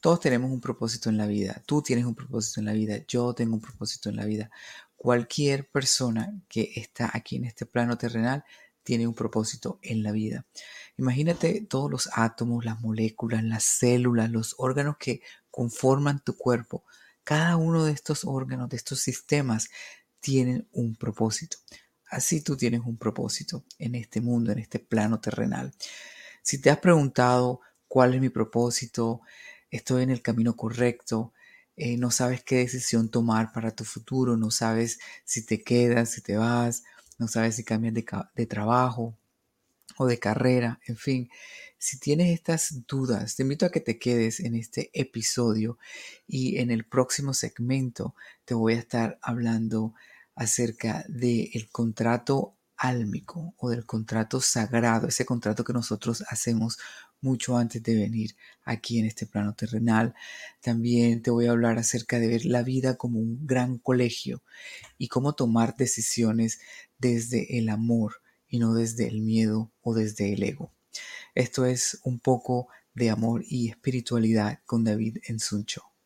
[0.00, 1.62] Todos tenemos un propósito en la vida.
[1.66, 2.98] Tú tienes un propósito en la vida.
[3.08, 4.50] Yo tengo un propósito en la vida.
[4.96, 8.44] Cualquier persona que está aquí en este plano terrenal
[8.82, 10.46] tiene un propósito en la vida.
[10.96, 16.84] Imagínate todos los átomos, las moléculas, las células, los órganos que conforman tu cuerpo.
[17.22, 19.68] Cada uno de estos órganos, de estos sistemas,
[20.20, 21.58] tienen un propósito.
[22.08, 25.74] Así tú tienes un propósito en este mundo, en este plano terrenal.
[26.42, 29.20] Si te has preguntado cuál es mi propósito,
[29.70, 31.32] estoy en el camino correcto,
[31.76, 36.22] eh, no sabes qué decisión tomar para tu futuro, no sabes si te quedas, si
[36.22, 36.82] te vas,
[37.18, 38.04] no sabes si cambias de,
[38.34, 39.16] de trabajo
[39.96, 41.30] o de carrera, en fin,
[41.78, 45.78] si tienes estas dudas, te invito a que te quedes en este episodio
[46.26, 48.14] y en el próximo segmento
[48.44, 49.94] te voy a estar hablando
[50.34, 56.78] acerca del contrato álmico o del contrato sagrado, ese contrato que nosotros hacemos
[57.20, 60.14] mucho antes de venir aquí en este plano terrenal.
[60.60, 64.42] También te voy a hablar acerca de ver la vida como un gran colegio
[64.96, 66.60] y cómo tomar decisiones
[66.98, 70.72] desde el amor y no desde el miedo o desde el ego.
[71.34, 75.97] Esto es un poco de amor y espiritualidad con David Ensuncho.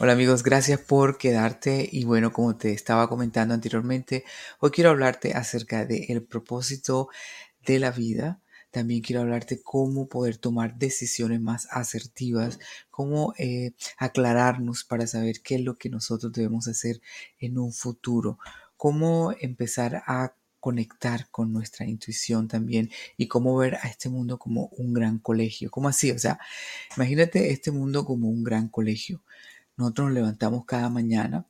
[0.00, 4.24] Hola amigos, gracias por quedarte y bueno, como te estaba comentando anteriormente,
[4.60, 7.08] hoy quiero hablarte acerca del propósito
[7.66, 8.40] de la vida.
[8.70, 12.60] También quiero hablarte cómo poder tomar decisiones más asertivas,
[12.90, 17.00] cómo eh, aclararnos para saber qué es lo que nosotros debemos hacer
[17.40, 18.38] en un futuro,
[18.76, 24.66] cómo empezar a conectar con nuestra intuición también y cómo ver a este mundo como
[24.76, 25.72] un gran colegio.
[25.72, 26.12] ¿Cómo así?
[26.12, 26.38] O sea,
[26.96, 29.22] imagínate este mundo como un gran colegio.
[29.78, 31.46] Nosotros nos levantamos cada mañana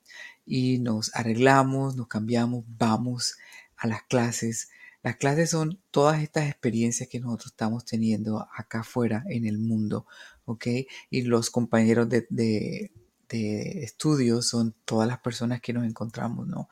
[0.46, 3.36] y nos arreglamos, nos cambiamos, vamos
[3.76, 4.70] a las clases.
[5.02, 10.06] Las clases son todas estas experiencias que nosotros estamos teniendo acá afuera en el mundo,
[10.44, 10.66] ¿ok?
[11.10, 12.92] Y los compañeros de, de,
[13.28, 16.68] de estudio son todas las personas que nos encontramos, ¿no?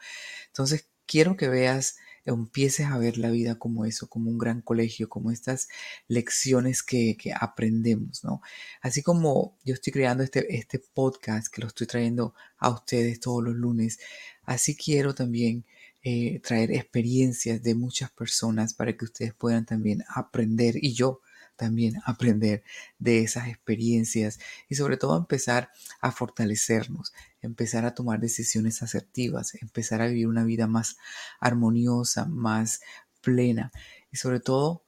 [0.48, 1.96] Entonces, quiero que veas
[2.34, 5.68] empieces a ver la vida como eso, como un gran colegio, como estas
[6.08, 8.42] lecciones que, aprendemos, ¿no?
[8.82, 13.42] Así como yo estoy creando este, este podcast que lo estoy trayendo a ustedes todos
[13.42, 13.98] los lunes,
[14.44, 15.64] así quiero también
[16.02, 21.20] eh, traer experiencias de muchas personas para que ustedes puedan también aprender y yo
[21.56, 22.62] también aprender
[22.98, 24.38] de esas experiencias
[24.68, 25.70] y sobre todo empezar
[26.00, 27.12] a fortalecernos,
[27.46, 30.96] empezar a tomar decisiones asertivas, empezar a vivir una vida más
[31.40, 32.80] armoniosa, más
[33.20, 33.72] plena
[34.12, 34.84] y sobre todo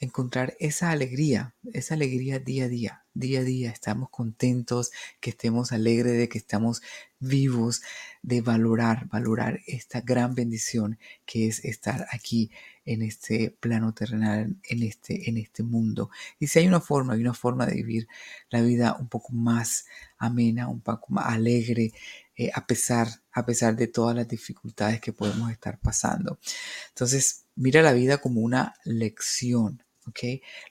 [0.00, 3.70] encontrar esa alegría, esa alegría día a día, día a día.
[3.70, 4.90] Estamos contentos,
[5.20, 6.82] que estemos alegres de que estamos
[7.18, 7.82] vivos,
[8.22, 12.50] de valorar, valorar esta gran bendición que es estar aquí
[12.86, 16.10] en este plano terrenal, en este, en este mundo.
[16.38, 18.08] Y si hay una forma, hay una forma de vivir
[18.48, 19.86] la vida un poco más
[20.16, 21.92] amena, un poco más alegre,
[22.36, 26.38] eh, a, pesar, a pesar de todas las dificultades que podemos estar pasando.
[26.88, 29.82] Entonces, mira la vida como una lección.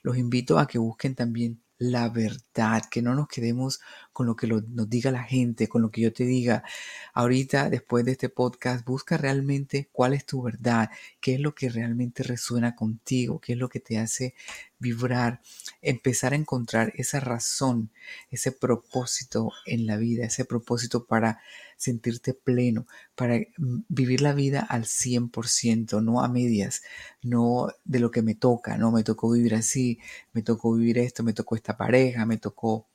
[0.02, 3.80] Los invito a que busquen también la verdad, que no nos quedemos
[4.16, 6.64] con lo que nos diga la gente, con lo que yo te diga.
[7.12, 10.88] Ahorita, después de este podcast, busca realmente cuál es tu verdad,
[11.20, 14.34] qué es lo que realmente resuena contigo, qué es lo que te hace
[14.78, 15.42] vibrar,
[15.82, 17.90] empezar a encontrar esa razón,
[18.30, 21.38] ese propósito en la vida, ese propósito para
[21.76, 26.80] sentirte pleno, para mm, vivir la vida al 100%, no a medias,
[27.20, 29.98] no de lo que me toca, no me tocó vivir así,
[30.32, 32.86] me tocó vivir esto, me tocó esta pareja, me tocó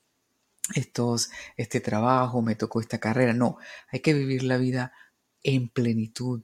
[0.74, 3.58] estos, este trabajo, me tocó esta carrera, no,
[3.90, 4.92] hay que vivir la vida
[5.42, 6.42] en plenitud,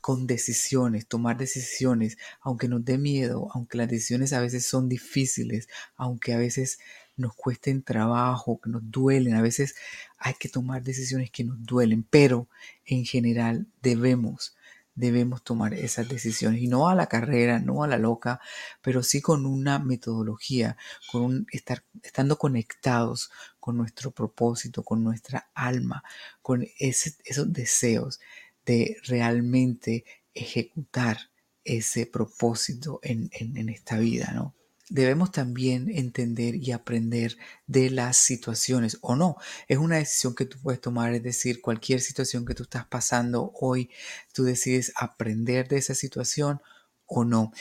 [0.00, 5.68] con decisiones, tomar decisiones, aunque nos dé miedo, aunque las decisiones a veces son difíciles,
[5.94, 6.78] aunque a veces
[7.16, 9.74] nos cuesten trabajo, que nos duelen, a veces
[10.18, 12.48] hay que tomar decisiones que nos duelen, pero
[12.86, 14.56] en general debemos,
[15.00, 18.40] debemos tomar esas decisiones y no a la carrera, no a la loca,
[18.82, 20.76] pero sí con una metodología,
[21.10, 26.04] con un estar estando conectados con nuestro propósito, con nuestra alma,
[26.42, 28.20] con esos deseos
[28.64, 30.04] de realmente
[30.34, 31.30] ejecutar
[31.64, 34.54] ese propósito en, en, esta vida, ¿no?
[34.90, 37.38] Debemos también entender y aprender
[37.68, 39.36] de las situaciones o no.
[39.68, 43.52] Es una decisión que tú puedes tomar, es decir, cualquier situación que tú estás pasando
[43.54, 43.88] hoy,
[44.34, 46.60] tú decides aprender de esa situación
[47.06, 47.52] o no.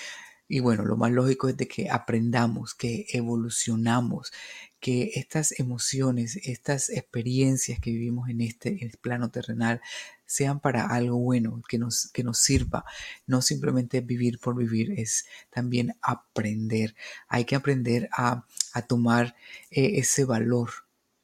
[0.48, 4.34] Y bueno, lo más lógico es de que aprendamos, que evolucionamos,
[4.80, 9.82] que estas emociones, estas experiencias que vivimos en este, plano terrenal
[10.30, 12.86] sean para algo bueno, que nos, que nos sirva.
[13.26, 16.96] No simplemente vivir por vivir, es también aprender.
[17.28, 18.46] Hay que aprender a,
[18.88, 19.36] tomar
[19.72, 20.70] eh, ese valor,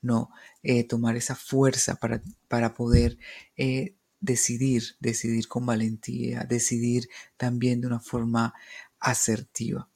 [0.01, 0.31] ¿no?
[0.63, 3.19] Eh, tomar esa fuerza para, para poder
[3.55, 7.07] eh, decidir, decidir con valentía, decidir
[7.37, 8.55] también de una forma
[8.99, 9.87] asertiva.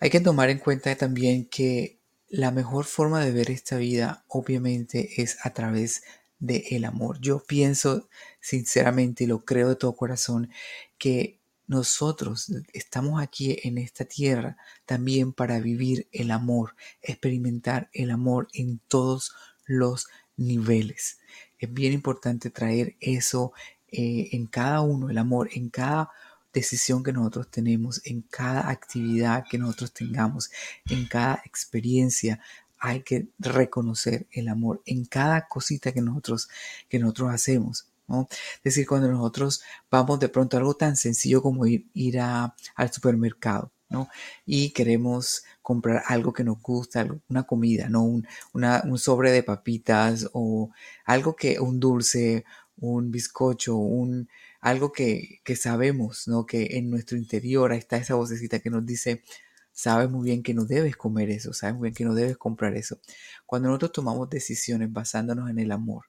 [0.00, 1.98] Hay que tomar en cuenta también que
[2.30, 6.02] la mejor forma de ver esta vida obviamente es a través
[6.42, 7.20] del el amor.
[7.20, 8.08] Yo pienso
[8.40, 10.50] sinceramente y lo creo de todo corazón
[10.98, 18.48] que nosotros estamos aquí en esta tierra también para vivir el amor, experimentar el amor
[18.52, 19.34] en todos
[19.64, 21.18] los niveles.
[21.58, 23.52] Es bien importante traer eso
[23.88, 26.10] eh, en cada uno, el amor en cada
[26.52, 30.50] decisión que nosotros tenemos, en cada actividad que nosotros tengamos,
[30.90, 32.40] en cada experiencia,
[32.82, 36.48] hay que reconocer el amor en cada cosita que nosotros,
[36.88, 37.86] que nosotros hacemos.
[38.08, 38.26] ¿no?
[38.56, 42.56] Es decir, cuando nosotros vamos de pronto a algo tan sencillo como ir, ir a,
[42.74, 44.08] al supermercado, ¿no?
[44.44, 48.02] Y queremos comprar algo que nos gusta, una comida, ¿no?
[48.02, 50.70] Un, un sobre de papitas o
[51.04, 52.44] algo que, un dulce,
[52.78, 54.28] un bizcocho, un,
[54.60, 56.46] algo que, sabemos, ¿no?
[56.46, 59.22] Que en nuestro interior está esa vocecita que nos dice,
[59.72, 62.76] sabes muy bien que no debes comer eso, sabes muy bien que no debes comprar
[62.76, 63.00] eso.
[63.46, 66.06] Cuando nosotros tomamos decisiones basándonos en el amor,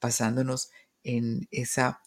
[0.00, 0.70] basándonos
[1.04, 2.00] en esa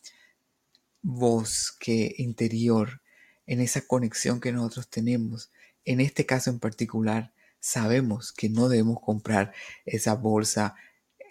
[1.02, 3.02] voz que interior,
[3.46, 5.52] en esa conexión que nosotros tenemos,
[5.86, 9.54] en este caso en particular, sabemos que no debemos comprar
[9.86, 10.76] esa bolsa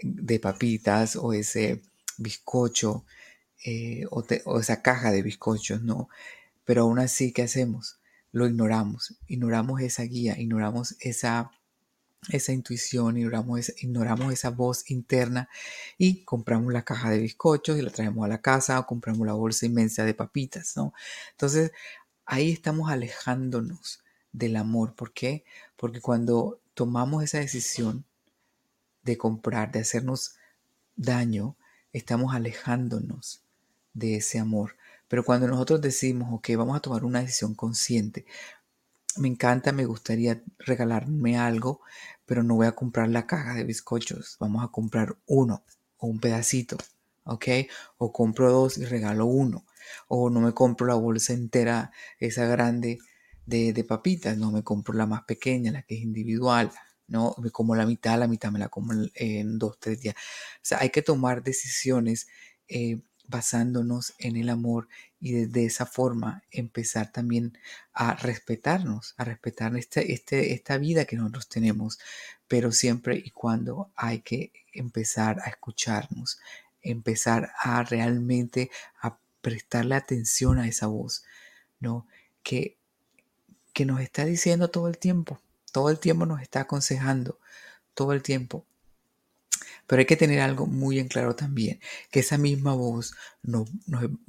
[0.03, 1.83] de papitas o ese
[2.19, 3.05] bizcocho
[3.65, 4.25] eh, o,
[4.61, 6.09] esa caja de bizcochos, ¿no?
[6.65, 7.99] Pero aún así, ¿qué hacemos?
[8.35, 11.53] Lo ignoramos, ignoramos esa guía, ignoramos esa,
[12.31, 15.49] esa intuición, ignoramos esa, ignoramos esa voz interna
[15.99, 19.35] y compramos la caja de bizcochos y la traemos a la casa o compramos la
[19.35, 20.95] bolsa inmensa de papitas, ¿no?
[21.31, 21.71] Entonces,
[22.27, 24.03] ahí estamos alejándonos
[24.33, 24.97] del amor.
[24.97, 25.45] ¿Por qué?
[25.77, 28.05] Porque cuando tomamos esa decisión
[29.05, 30.39] de comprar, de hacernos
[30.97, 31.57] daño,
[31.93, 33.45] estamos alejándonos
[33.93, 34.75] de ese amor.
[35.09, 38.25] Pero cuando nosotros decimos, ok, vamos a tomar una decisión consciente,
[39.17, 41.81] me encanta, me gustaría regalarme algo,
[42.27, 45.63] pero no voy a comprar la caja de bizcochos, vamos a comprar uno
[45.99, 46.77] o un pedacito,
[47.25, 47.47] ¿ok?
[47.99, 49.65] O compro dos y regalo uno,
[50.09, 52.99] o no me compro la bolsa entera, esa grande
[53.47, 56.73] de, de papitas, no me compro la más pequeña, la que es individual,
[57.07, 57.35] ¿no?
[57.39, 60.15] Me como la mitad, la mitad me la como en dos, tres días.
[60.17, 62.27] O sea, hay que tomar decisiones
[62.69, 64.89] eh, basándonos en el amor
[65.21, 67.59] y de, esa forma empezar también
[67.93, 71.99] a respetarnos, a respetar este, este, esta vida que nosotros tenemos,
[72.49, 76.39] pero siempre y cuando hay que empezar a escucharnos,
[76.83, 81.25] empezar a realmente a prestarle atención a esa voz,
[81.81, 82.07] ¿no?
[82.43, 82.77] Que,
[83.73, 85.41] que nos está diciendo todo el tiempo,
[85.73, 87.39] todo el tiempo nos está aconsejando,
[87.95, 88.67] todo el tiempo.
[89.87, 93.69] Pero hay que tener algo muy en claro también, que esa misma voz nos,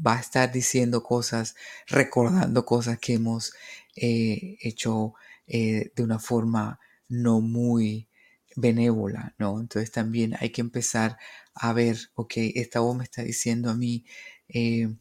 [0.05, 1.55] va a estar diciendo cosas,
[1.87, 3.53] recordando cosas que hemos
[3.95, 5.13] eh, hecho
[5.47, 8.09] eh, de una forma no muy
[8.55, 9.59] benévola, ¿no?
[9.59, 11.17] Entonces también hay que empezar
[11.53, 14.05] a ver, ok, esta voz me está diciendo a mí,
[14.49, 14.93] eh,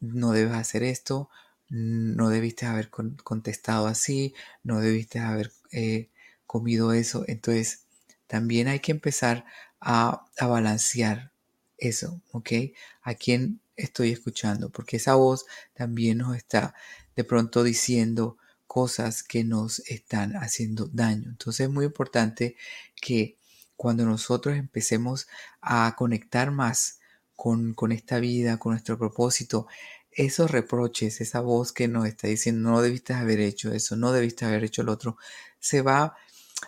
[0.00, 1.30] no debes hacer esto,
[1.68, 5.52] no debiste haber contestado así, no debiste haber
[6.46, 7.24] comido eso.
[7.28, 7.86] Entonces,
[8.26, 9.44] también hay que empezar
[9.80, 11.32] a, balancear
[11.78, 12.50] eso, ¿ok?
[13.02, 16.74] A quién estoy escuchando, porque esa voz también nos está
[17.16, 21.30] de pronto diciendo cosas que nos están haciendo daño.
[21.30, 22.56] Entonces es muy importante
[23.00, 23.36] que
[23.76, 25.26] cuando nosotros empecemos
[25.60, 27.00] a conectar más
[27.34, 29.66] con, con, esta vida, con nuestro propósito,
[30.12, 34.44] esos reproches, esa voz que nos está diciendo no debiste haber hecho eso, no debiste
[34.44, 35.16] haber hecho el otro,
[35.58, 36.16] se va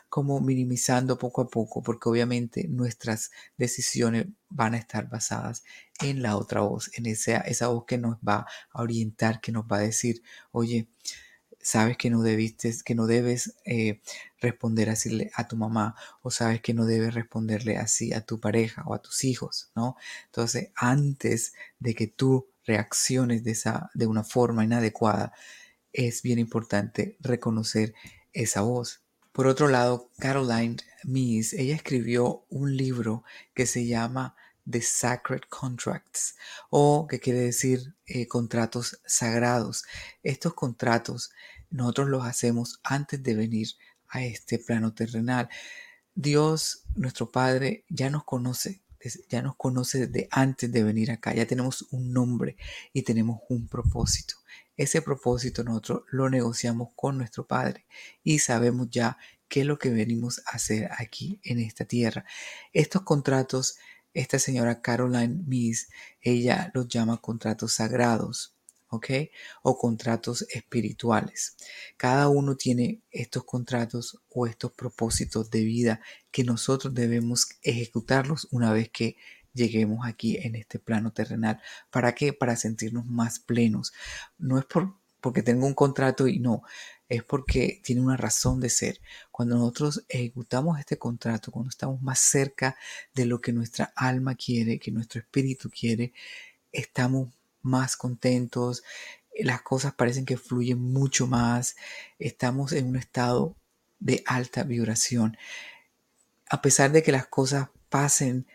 [0.08, 5.64] como minimizando poco a poco, porque obviamente nuestras decisiones van a estar basadas
[6.00, 9.64] en la otra voz, en esa, esa voz que nos va a orientar, que nos
[9.64, 10.88] va a decir, oye,
[11.62, 14.00] sabes que no debiste, que no debes eh,
[14.40, 18.82] responder así a tu mamá, o sabes que no debes responderle así a tu pareja
[18.86, 19.96] o a tus hijos, ¿no?
[20.26, 25.32] Entonces, antes de que tú reacciones de, esa, de una forma inadecuada,
[25.92, 27.94] es bien importante reconocer
[28.32, 33.24] esa voz por otro lado, Caroline Mees, ella escribió un libro
[33.54, 36.36] que se llama de sacred contracts
[36.70, 39.84] o que quiere decir eh, contratos sagrados.
[40.22, 41.30] Estos contratos
[41.70, 43.68] nosotros los hacemos antes de venir
[44.08, 45.48] a este plano terrenal.
[46.14, 48.82] Dios, nuestro Padre, ya nos conoce,
[49.28, 52.56] ya nos conoce desde antes de venir acá, ya tenemos un nombre
[52.92, 54.34] y tenemos un propósito.
[54.76, 57.86] Ese propósito nosotros lo negociamos con nuestro Padre
[58.22, 62.24] y sabemos ya qué es lo que venimos a hacer aquí en esta tierra.
[62.72, 63.76] Estos contratos,
[64.14, 68.56] esta señora Caroline Miss, ella los llama contratos sagrados.
[68.92, 69.08] ¿ok?
[69.62, 71.56] O contratos espirituales.
[71.96, 76.00] Cada uno tiene estos contratos o estos propósitos de vida
[76.30, 79.16] que nosotros debemos ejecutarlos una vez que
[79.54, 81.60] lleguemos aquí en este plano terrenal.
[81.90, 82.32] ¿Para qué?
[82.32, 83.92] Para sentirnos más plenos.
[84.38, 86.62] No es por, porque tengo un contrato y no,
[87.08, 89.00] es porque tiene una razón de ser.
[89.30, 92.76] Cuando nosotros ejecutamos este contrato, cuando estamos más cerca
[93.14, 96.12] de lo que nuestra alma quiere, que nuestro espíritu quiere,
[96.72, 97.28] estamos
[97.62, 98.82] más contentos,
[99.38, 101.76] las cosas parecen que fluyen mucho más,
[102.18, 103.56] estamos en un estado
[104.00, 105.36] de alta vibración.
[106.50, 108.46] A pesar de que las cosas pasen,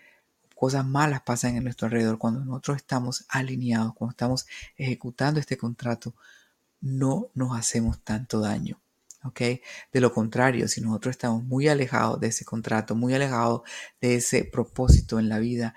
[0.57, 6.15] cosas malas pasan en nuestro alrededor, cuando nosotros estamos alineados, cuando estamos ejecutando este contrato,
[6.81, 8.81] no nos hacemos tanto daño.
[9.23, 9.39] ¿ok?
[9.93, 13.61] De lo contrario, si nosotros estamos muy alejados de ese contrato, muy alejados
[14.01, 15.75] de ese propósito en la vida,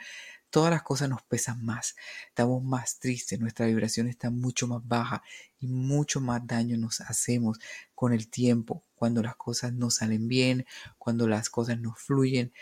[0.49, 1.95] todas las cosas nos pesan más,
[2.29, 5.23] estamos más tristes, nuestra vibración está mucho más baja
[5.59, 7.59] y mucho más daño nos hacemos
[7.95, 10.67] con el tiempo, cuando las cosas no salen bien,
[10.99, 12.53] cuando las cosas no fluyen,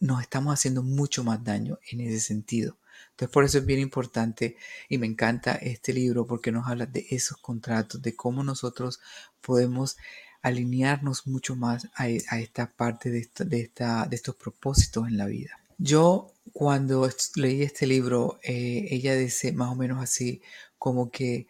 [0.00, 2.76] nos estamos haciendo mucho más daño en ese sentido.
[3.10, 4.56] Entonces por eso es bien importante
[4.88, 9.00] y me encanta este libro porque nos habla de esos contratos, de cómo nosotros
[9.40, 9.96] podemos
[10.42, 15.58] alinearnos mucho más a, esta parte de, de, de estos propósitos en la vida.
[15.78, 20.40] Yo cuando leí este libro, eh, ella dice más o menos así,
[20.78, 21.46] como que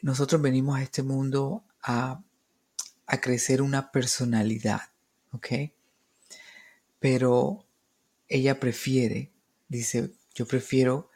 [0.00, 2.22] nosotros venimos a este mundo a,
[3.06, 4.82] a crecer una personalidad,
[5.32, 5.46] ¿ok?
[6.98, 7.66] Pero
[8.28, 9.32] ella prefiere,
[9.68, 11.10] dice, yo prefiero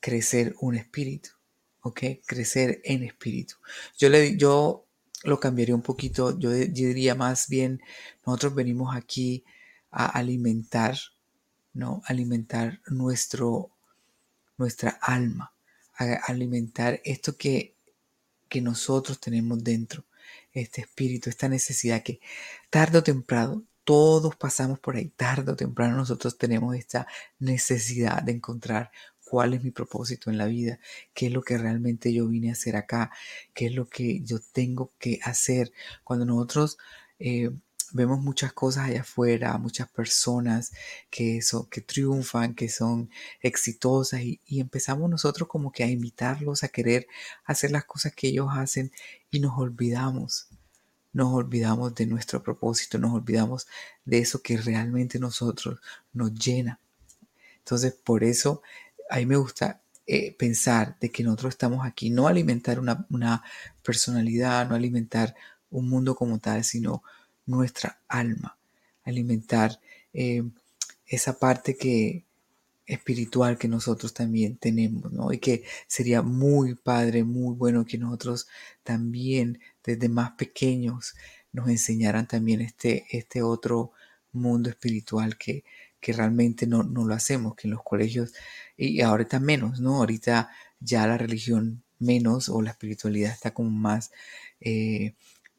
[0.00, 1.30] crecer un espíritu,
[1.80, 2.02] ¿ok?
[2.26, 3.56] Crecer en espíritu.
[3.98, 4.86] Yo, le, yo
[5.24, 7.80] lo cambiaría un poquito, yo diría más bien,
[8.26, 9.44] nosotros venimos aquí
[9.90, 10.98] a alimentar
[11.78, 12.02] ¿no?
[12.06, 13.70] Alimentar nuestro,
[14.56, 15.54] nuestra alma,
[16.26, 17.76] alimentar esto que,
[18.48, 20.04] que nosotros tenemos dentro,
[20.52, 22.20] este espíritu, esta necesidad que
[22.68, 27.06] tarde o temprano, todos pasamos por ahí, tarde o temprano nosotros tenemos esta
[27.38, 28.90] necesidad de encontrar
[29.24, 30.78] cuál es mi propósito en la vida,
[31.14, 33.10] qué es lo que realmente yo vine a hacer acá,
[33.54, 35.72] qué es lo que yo tengo que hacer.
[36.04, 36.76] Cuando nosotros
[37.18, 37.48] eh,
[37.92, 40.72] vemos muchas cosas allá afuera, muchas personas
[41.08, 43.08] que, son, que triunfan, que son
[43.40, 47.06] exitosas y, empezamos nosotros como que a imitarlos, a querer
[47.46, 48.92] hacer las cosas que ellos hacen
[49.30, 50.50] y nos olvidamos.
[51.18, 53.66] Nos olvidamos de nuestro propósito, nos olvidamos
[54.04, 55.80] de eso que realmente nosotros
[56.12, 56.78] nos llena.
[57.58, 58.62] Entonces, por eso
[59.10, 63.42] a mí me gusta eh, pensar de que nosotros estamos aquí, no alimentar una,
[63.82, 65.34] personalidad, no alimentar
[65.70, 67.02] un mundo como tal, sino
[67.46, 68.56] nuestra alma,
[69.02, 69.80] alimentar
[70.12, 70.44] eh,
[71.04, 72.24] esa parte que
[72.86, 75.32] espiritual que nosotros también tenemos, ¿no?
[75.32, 78.46] Y que sería muy padre, muy bueno que nosotros
[78.84, 81.14] también desde más pequeños
[81.50, 83.92] nos enseñaran también este, este otro
[84.32, 85.64] mundo espiritual que,
[85.98, 88.34] que realmente no, no, lo hacemos, que en los colegios,
[88.76, 89.96] y ahorita menos, ¿no?
[89.96, 94.12] Ahorita ya la religión menos o la espiritualidad está como más
[94.60, 95.14] eh,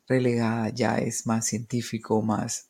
[0.08, 2.70] relegada, ya es más científico, más...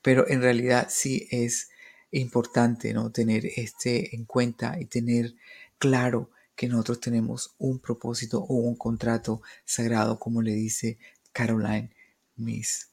[0.00, 1.70] Pero en realidad sí es
[2.12, 3.10] importante ¿no?
[3.10, 5.34] tener este en cuenta y tener
[5.78, 10.98] claro que nosotros tenemos un propósito o un contrato sagrado, como le dice
[11.32, 11.90] Caroline
[12.36, 12.90] Miss.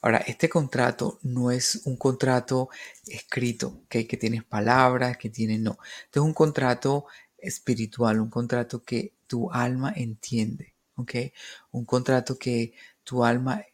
[0.00, 2.70] Ahora, este contrato no es un contrato
[3.06, 5.78] escrito, que tienes palabras, que tiene, no.
[6.04, 10.76] Este es un contrato espiritual, un contrato que tu alma entiende.
[11.72, 12.72] Un contrato que
[13.04, 13.64] tu alma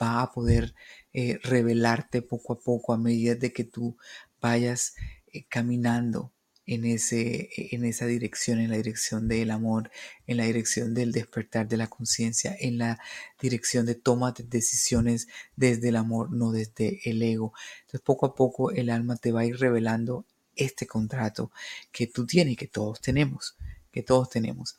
[0.00, 0.74] va a poder
[1.12, 3.96] eh, revelarte poco a poco a medida de que tú
[4.40, 4.94] vayas
[5.32, 6.32] eh, caminando
[6.66, 9.90] en, ese, en esa dirección, en la dirección del amor,
[10.26, 12.98] en la dirección del despertar de la conciencia, en la
[13.40, 17.52] dirección de toma de decisiones desde el amor, no desde el ego.
[17.80, 20.24] Entonces poco a poco el alma te va a ir revelando
[20.56, 21.50] este contrato
[21.92, 23.56] que tú tienes, que todos tenemos,
[23.90, 24.78] que todos tenemos.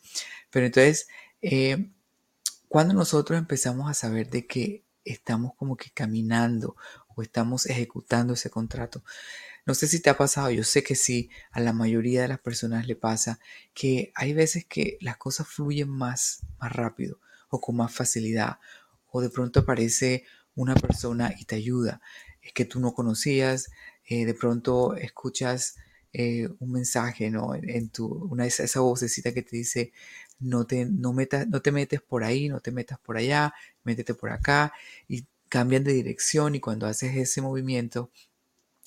[0.50, 1.08] Pero entonces
[1.42, 1.92] eh,
[2.68, 6.76] cuando nosotros empezamos a saber de que estamos como que caminando
[7.16, 9.04] o estamos ejecutando ese contrato,
[9.66, 12.40] No sé si te ha pasado, yo sé que sí, a la mayoría de las
[12.40, 13.40] personas le pasa
[13.74, 17.20] que hay veces que las cosas fluyen más, más rápido
[17.50, 18.60] o con más facilidad
[19.12, 22.02] o de pronto aparece una persona y te ayuda,
[22.42, 23.72] es que tú no conocías,
[24.06, 25.78] eh, de pronto escuchas
[26.14, 27.56] eh, un mensaje, ¿no?
[27.56, 29.94] En, tu, una esa vocecita que te dice,
[30.40, 33.54] no te, no, metas, no te metes por ahí, no te metas por allá,
[33.84, 34.74] métete por acá
[35.08, 38.12] y cambian de dirección y cuando haces ese movimiento,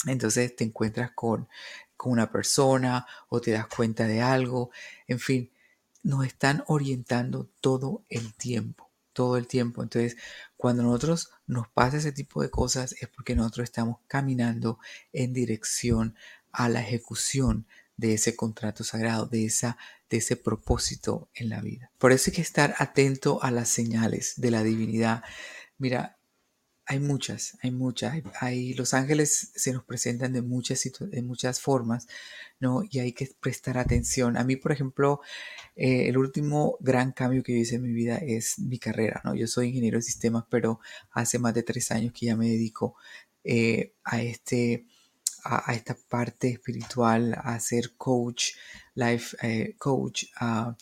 [0.06, 1.48] entonces te encuentras con,
[1.96, 4.70] con una persona o te das cuenta de algo,
[5.06, 5.50] en fin,
[6.02, 9.82] nos están orientando todo el tiempo, todo el tiempo.
[9.82, 10.16] Entonces,
[10.56, 14.78] cuando nosotros nos pasa ese tipo de cosas es porque nosotros estamos caminando
[15.12, 16.14] en dirección
[16.52, 19.76] a la ejecución de ese contrato sagrado, de, esa,
[20.08, 21.90] de ese propósito en la vida.
[21.98, 25.24] Por eso hay que estar atento a las señales de la divinidad.
[25.78, 26.17] Mira,
[26.88, 28.14] hay muchas, hay muchas.
[28.40, 32.08] Hay, los ángeles se nos presentan de muchas, de muchas formas,
[32.60, 32.82] ¿no?
[32.90, 34.38] Y hay que prestar atención.
[34.38, 35.20] A mí, por ejemplo,
[35.76, 39.34] eh, el último gran cambio que yo hice en mi vida es mi carrera, ¿no?
[39.34, 40.80] Yo soy ingeniero de sistemas, pero
[41.10, 42.96] hace más de tres años que ya me dedico
[43.44, 44.86] eh, a este
[45.44, 48.52] a, esta parte espiritual, a ser coach,
[48.94, 50.76] life eh, coach, a,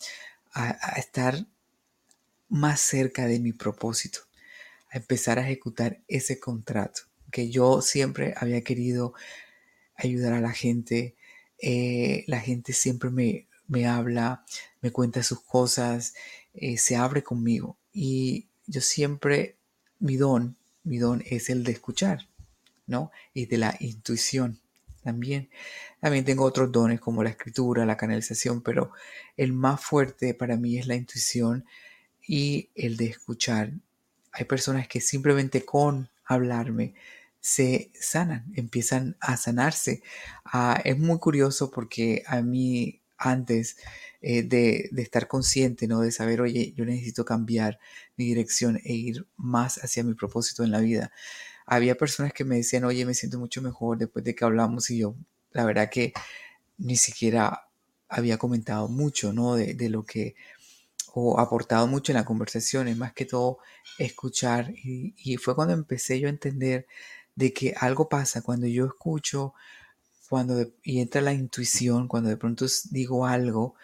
[0.97, 1.47] estar
[2.49, 4.21] más cerca de mi propósito,
[4.91, 9.15] a empezar a ejecutar ese contrato que yo siempre había querido
[9.97, 11.17] ayudar a la gente.
[11.59, 14.45] Eh, la gente siempre me, me, habla,
[14.81, 16.15] me cuenta sus cosas,
[16.55, 17.77] eh, se abre conmigo.
[17.93, 19.57] Y yo siempre,
[19.99, 22.29] mi don, mi don es el de escuchar.
[22.87, 23.11] ¿no?
[23.35, 24.61] Y de la intuición
[25.03, 25.51] también.
[26.01, 28.93] También tengo otros dones como la escritura, la canalización, pero
[29.37, 31.65] el más fuerte para mí es la intuición
[32.27, 33.73] y el de escuchar.
[34.37, 36.95] Hay personas que simplemente con hablarme
[37.41, 40.03] se sanan, empiezan a sanarse.
[40.45, 43.77] Ah, es muy curioso porque a mí antes
[44.21, 46.01] eh, de, de, estar consciente, ¿no?
[46.01, 47.79] De saber, oye, yo necesito cambiar
[48.17, 51.13] mi dirección e ir más hacia mi propósito en la vida
[51.67, 54.99] había personas que me decían, oye, me siento mucho mejor después de que hablamos y
[54.99, 55.17] yo,
[55.51, 56.13] la verdad que
[56.79, 57.69] ni siquiera
[58.09, 59.57] había comentado mucho, ¿no?
[59.57, 60.37] De, lo que,
[61.19, 63.59] o aportado mucho en la conversación, es más que todo
[63.99, 64.75] escuchar.
[64.85, 66.87] Y, fue cuando empecé yo a entender
[67.35, 69.55] de que algo pasa cuando yo escucho,
[70.29, 73.77] cuando y entra la intuición, cuando de pronto digo algo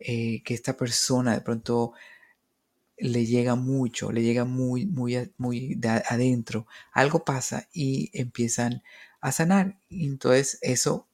[0.00, 1.92] eh, que esta persona de pronto
[2.98, 6.66] le llega mucho, le llega muy, muy, muy de adentro.
[6.92, 8.82] Algo pasa y empiezan
[9.20, 9.78] a sanar.
[9.90, 11.06] entonces eso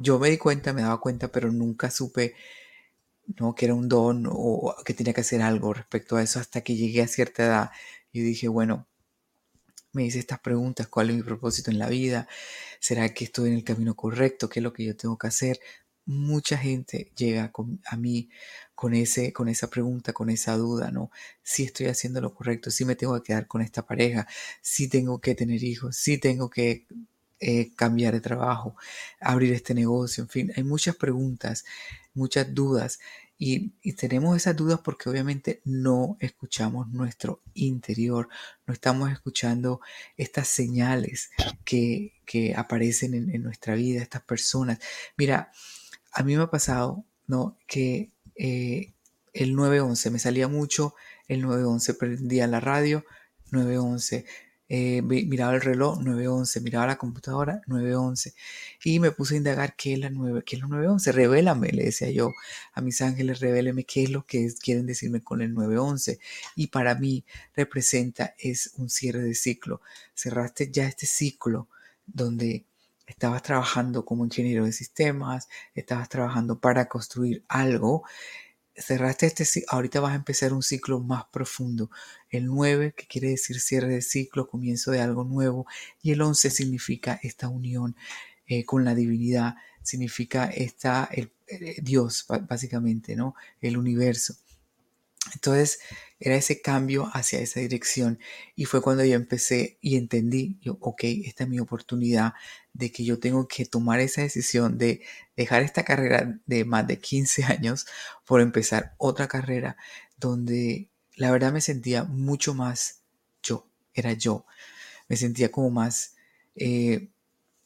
[0.00, 2.34] yo me di cuenta, me daba cuenta, pero nunca supe
[3.26, 3.54] ¿no?
[3.54, 6.76] que era un don o que tenía que hacer algo respecto a eso hasta que
[6.76, 7.70] llegué a cierta edad.
[8.12, 8.88] Y dije, bueno,
[9.92, 12.28] me hice estas preguntas, ¿cuál es mi propósito en la vida?
[12.80, 14.48] ¿Será que estoy en el camino correcto?
[14.48, 15.60] ¿Qué es lo que yo tengo que hacer?
[16.04, 17.52] mucha gente llega
[17.86, 18.28] a mí
[18.74, 21.10] con, ese, con esa pregunta, con esa duda, ¿no?
[21.42, 24.26] Si estoy haciendo lo correcto, si me tengo que quedar con esta pareja,
[24.60, 26.86] si tengo que tener hijos, si tengo que
[27.42, 28.76] eh, cambiar de trabajo,
[29.20, 31.64] abrir este negocio, en fin, hay muchas preguntas,
[32.14, 33.00] muchas dudas
[33.44, 38.28] y, tenemos esas dudas porque obviamente no escuchamos nuestro interior,
[38.66, 39.80] no estamos escuchando
[40.16, 41.30] estas señales
[41.64, 42.12] que,
[42.56, 44.78] aparecen en, en nuestra vida, estas personas.
[45.16, 45.50] Mira,
[46.12, 47.58] a mí me ha pasado, ¿no?
[47.66, 48.92] Que eh,
[49.32, 50.94] el 911 me salía mucho,
[51.26, 53.04] el 911 prendía la radio,
[53.50, 54.24] 911.
[54.74, 58.32] Eh, miraba el reloj 911, miraba la computadora 911
[58.82, 62.10] y me puse a indagar qué es la 9, qué es 911, revélame, le decía
[62.10, 62.32] yo
[62.72, 66.18] a mis ángeles, revéleme qué es lo que quieren decirme con el 911
[66.56, 67.22] y para mí
[67.54, 69.82] representa es un cierre de ciclo,
[70.14, 71.68] cerraste ya este ciclo
[72.06, 72.64] donde
[73.06, 78.04] estabas trabajando como ingeniero de sistemas, estabas trabajando para construir algo,
[78.76, 81.90] cerraste este ahorita vas a empezar un ciclo más profundo.
[82.30, 85.66] El 9, que quiere decir cierre de ciclo, comienzo de algo nuevo,
[86.02, 87.96] y el 11 significa esta unión
[88.46, 93.34] eh, con la divinidad, significa esta, el, eh, Dios, básicamente, ¿no?
[93.60, 94.36] El universo.
[95.34, 95.78] Entonces
[96.18, 98.18] era ese cambio hacia esa dirección
[98.56, 102.34] y fue cuando yo empecé y entendí, yo, ok, esta es mi oportunidad
[102.74, 105.02] de que yo tengo que tomar esa decisión de
[105.36, 107.86] dejar esta carrera de más de 15 años
[108.24, 109.76] por empezar otra carrera
[110.16, 113.02] donde la verdad me sentía mucho más
[113.42, 114.46] yo, era yo,
[115.08, 116.14] me sentía como más
[116.54, 117.10] eh,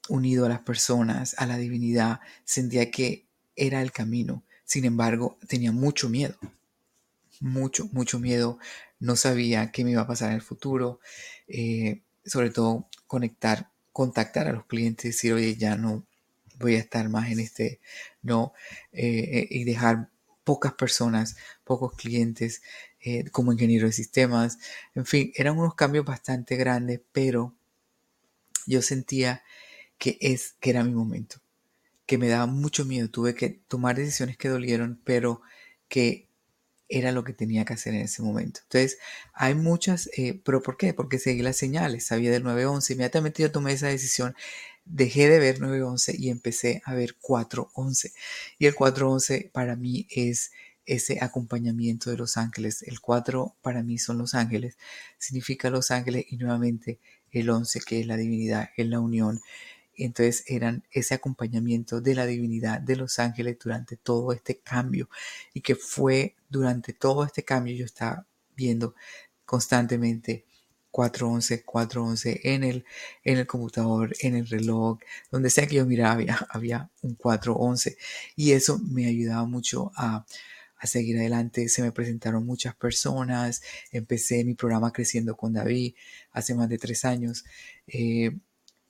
[0.08, 5.72] unido a las personas, a la divinidad, sentía que era el camino, sin embargo tenía
[5.72, 6.38] mucho miedo
[7.40, 8.58] mucho, mucho miedo.
[8.98, 11.00] No sabía qué me iba a pasar en el futuro.
[11.48, 16.04] Eh, sobre todo conectar, contactar a los clientes y decir, oye, ya no,
[16.58, 17.80] voy a estar más en este,
[18.20, 18.52] no,
[18.92, 20.10] eh, y dejar
[20.44, 22.60] pocas personas, pocos clientes
[23.00, 24.58] eh, como ingeniero de sistemas,
[24.94, 27.54] en fin, eran unos cambios bastante grandes, pero
[28.66, 29.42] yo sentía
[29.96, 31.40] que, es, que era mi momento,
[32.04, 35.40] que me daba mucho miedo, tuve que tomar decisiones que dolieron, pero
[35.88, 36.25] que
[36.88, 38.60] era lo que tenía que hacer en ese momento.
[38.64, 38.98] Entonces,
[39.34, 40.94] hay muchas, eh, pero ¿por qué?
[40.94, 44.34] Porque seguí las señales, sabía del 911, inmediatamente yo tomé esa decisión,
[44.84, 48.12] dejé de ver 911 y empecé a ver 411.
[48.58, 50.52] Y el 411 para mí es
[50.86, 52.82] ese acompañamiento de los ángeles.
[52.82, 54.78] El 4 para mí son los ángeles,
[55.18, 57.00] significa los ángeles y nuevamente
[57.32, 59.40] el 11 que es la divinidad, es la unión.
[59.96, 65.08] Entonces eran ese acompañamiento de la divinidad de los ángeles durante todo este cambio
[65.54, 68.94] y que fue durante todo este cambio yo estaba viendo
[69.44, 70.44] constantemente
[70.90, 72.84] 411, 411 en el,
[73.22, 74.98] en el computador, en el reloj,
[75.30, 77.98] donde sea que yo miraba había, había un 411
[78.34, 80.24] y eso me ayudaba mucho a,
[80.78, 81.68] a seguir adelante.
[81.68, 85.94] Se me presentaron muchas personas, empecé mi programa Creciendo con David
[86.32, 87.44] hace más de tres años.
[87.86, 88.36] Eh,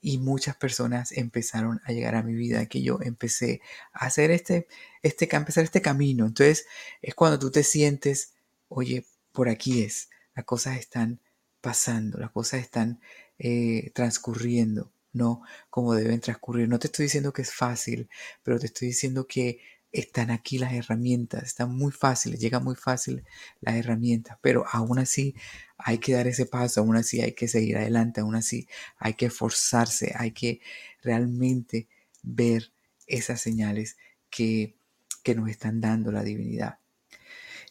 [0.06, 3.60] y muchas personas empezaron a llegar a mi vida, que yo empecé
[3.92, 4.68] a hacer este,
[5.02, 6.26] este, empezar este camino.
[6.26, 6.64] Entonces
[7.02, 8.32] es cuando tú te sientes,
[8.68, 11.20] oye, por aquí es, las cosas están
[11.60, 13.00] pasando, las cosas están
[13.40, 16.68] eh, transcurriendo, no como deben transcurrir.
[16.68, 18.08] No te estoy diciendo que es fácil,
[18.44, 19.58] pero te estoy diciendo que
[20.00, 23.24] están aquí las herramientas, están muy fáciles, llega muy fácil
[23.60, 25.34] las herramientas, pero aún así
[25.78, 29.26] hay que dar ese paso, aún así hay que seguir adelante, aún así hay que
[29.26, 30.60] esforzarse, hay que
[31.02, 31.88] realmente
[32.22, 32.72] ver
[33.06, 33.96] esas señales
[34.30, 34.76] que,
[35.22, 36.78] que nos están dando la divinidad.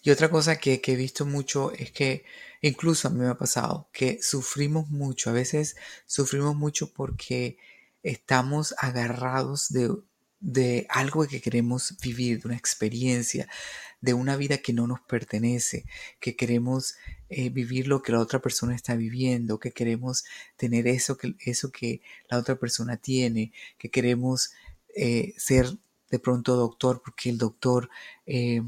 [0.02, 2.26] Y otra cosa que, que, he visto mucho es que
[2.62, 7.58] incluso a mí me ha pasado que sufrimos mucho, a veces sufrimos mucho porque
[8.04, 9.92] estamos agarrados de
[10.46, 13.48] de algo que queremos vivir, de una experiencia,
[14.00, 15.86] de una vida que no nos pertenece,
[16.20, 16.98] que queremos
[17.30, 20.24] eh, vivir lo que la otra persona está viviendo, que queremos
[20.56, 24.52] tener eso que, eso que la otra persona tiene, que queremos
[24.96, 25.68] eh, ser
[26.12, 27.90] de pronto doctor porque el doctor
[28.28, 28.62] eh,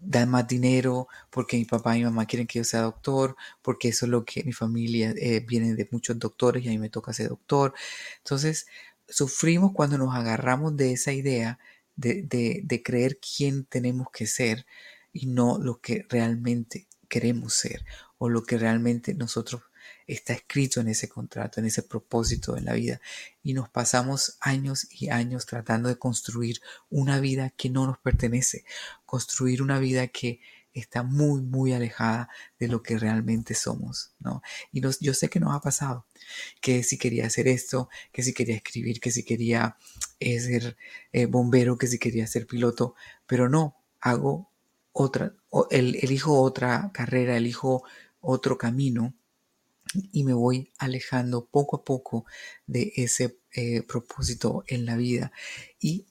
[0.00, 3.88] da más dinero, porque mi papá y mi mamá quieren que yo sea doctor, porque
[3.88, 5.14] eso es lo que mi familia
[5.46, 7.72] viene de muchos doctores y a mí me toca ser doctor.
[8.18, 8.66] Entonces,
[9.08, 11.58] sufrimos cuando nos agarramos de esa idea
[11.96, 12.22] de,
[12.64, 14.66] de, creer quién tenemos que ser
[15.12, 17.84] y no lo que realmente queremos ser
[18.18, 19.62] o lo que realmente nosotros
[20.06, 23.00] está escrito en ese contrato, en ese propósito en la vida.
[23.42, 28.64] Y nos pasamos años y años tratando de construir una vida que no nos pertenece,
[29.06, 30.40] construir una vida que
[30.74, 34.42] está muy, muy alejada de lo que realmente somos, ¿no?
[34.72, 36.06] Y yo sé que nos ha pasado,
[36.60, 39.76] que si quería hacer esto, que si quería escribir, que si quería
[40.20, 40.76] eh, ser
[41.12, 42.94] eh, bombero, que si quería ser piloto,
[43.26, 44.50] pero no, hago
[44.92, 45.34] otra,
[45.70, 47.84] el, elijo otra carrera, elijo
[48.20, 49.14] otro camino
[50.12, 52.26] y me voy alejando poco a poco
[52.66, 55.32] de ese eh, propósito en la vida.
[55.78, 56.06] Y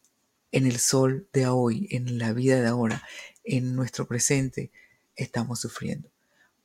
[0.51, 3.03] en el sol de hoy, en la vida de ahora,
[3.43, 4.71] en nuestro presente,
[5.15, 6.09] estamos sufriendo,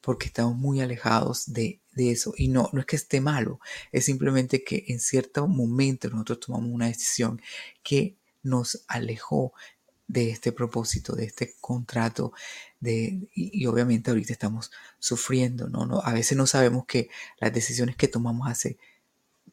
[0.01, 2.33] porque estamos muy alejados de, eso.
[2.37, 3.61] Y no, no es que esté malo,
[3.91, 7.43] es simplemente que en cierto momento nosotros tomamos una decisión
[7.83, 9.53] que nos alejó
[10.07, 12.33] de este propósito, de este contrato,
[12.81, 15.87] de, y, obviamente ahorita estamos sufriendo, ¿no?
[15.87, 16.01] ¿no?
[16.01, 18.79] A veces no sabemos que las decisiones que tomamos hace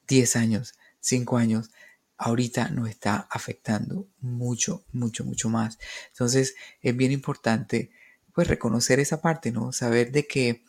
[0.07, 1.71] 10 años, 5 años,
[2.17, 5.77] ahorita nos está afectando mucho, mucho, mucho más.
[6.11, 7.91] Entonces es bien importante
[8.33, 9.71] pues reconocer esa parte, ¿no?
[9.71, 10.63] Saber de que,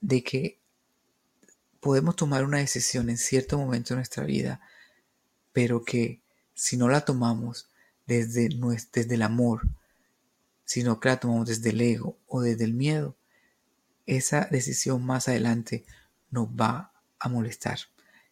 [0.00, 0.60] de que
[1.80, 4.60] podemos tomar una decisión en cierto momento de nuestra vida,
[5.52, 6.20] pero que
[6.54, 7.68] si no la tomamos
[8.06, 8.48] desde,
[8.92, 9.68] desde el amor,
[10.64, 13.16] sino que la tomamos desde el ego o desde el miedo,
[14.06, 15.84] esa decisión más adelante
[16.30, 17.78] nos va a molestar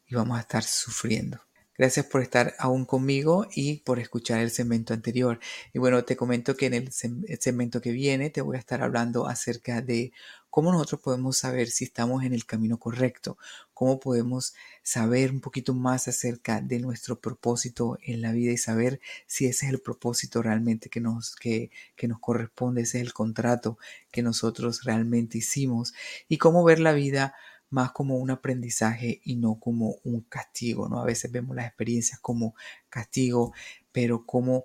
[0.06, 1.40] y vamos a estar sufriendo.
[1.78, 5.40] Gracias por estar aún conmigo y por escuchar el segmento anterior.
[5.72, 9.26] Y bueno, te comento que en el segmento que viene te voy a estar hablando
[9.26, 10.12] acerca de
[10.50, 13.38] cómo nosotros podemos saber si estamos en el camino correcto,
[13.72, 19.00] cómo podemos saber un poquito más acerca de nuestro propósito en la vida y saber
[19.26, 23.14] si ese es el propósito realmente que nos, que, que nos corresponde, ese es el
[23.14, 23.78] contrato
[24.10, 25.94] que nosotros realmente hicimos
[26.28, 27.34] y cómo ver la vida
[27.72, 31.00] más como un aprendizaje y no como un castigo, ¿no?
[31.00, 32.54] A veces vemos las experiencias como
[32.88, 33.52] castigo,
[33.92, 34.64] pero cómo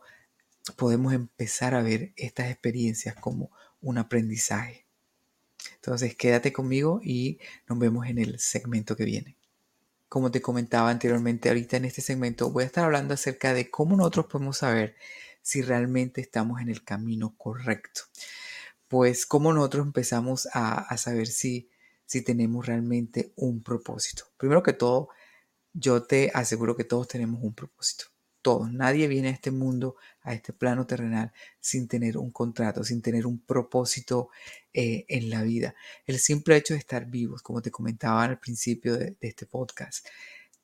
[0.76, 4.86] podemos empezar a ver estas experiencias como un aprendizaje.
[5.76, 9.38] Entonces, quédate conmigo y nos vemos en el segmento que viene.
[10.10, 13.98] como te comentaba anteriormente, ahorita en este segmento voy a estar hablando acerca de cómo
[13.98, 14.96] nosotros podemos saber
[15.42, 18.02] si realmente estamos en el camino correcto.
[18.88, 21.70] Pues cómo nosotros empezamos a, saber si,
[22.08, 24.24] si tenemos realmente un propósito.
[24.38, 25.10] Primero que todo,
[25.74, 28.06] yo te aseguro que todos tenemos un propósito.
[28.42, 28.72] Todos.
[28.72, 33.28] Nadie viene a este mundo, a este plano terrenal, sin tener un contrato, sin tener
[33.28, 34.30] un propósito
[34.74, 35.76] eh, en la vida.
[36.06, 40.08] El simple hecho de estar vivos, como te comentaba al principio de, de este podcast,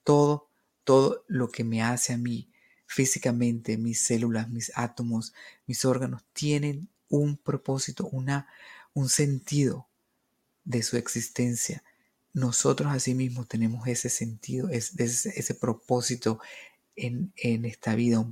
[0.03, 0.49] todo,
[0.86, 2.49] todo lo que me hace a mí
[2.86, 5.34] físicamente, mis células, mis átomos,
[5.65, 8.47] mis órganos, tienen un propósito, una,
[8.93, 9.89] un sentido
[10.65, 11.84] de su existencia
[12.34, 14.93] nosotros asimismo tenemos ese sentido, ese,
[15.36, 16.39] ese propósito
[16.95, 18.26] en, esta vida.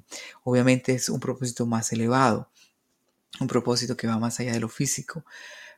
[0.44, 2.50] Obviamente es un propósito más elevado,
[3.40, 5.24] un propósito que va más allá de lo físico,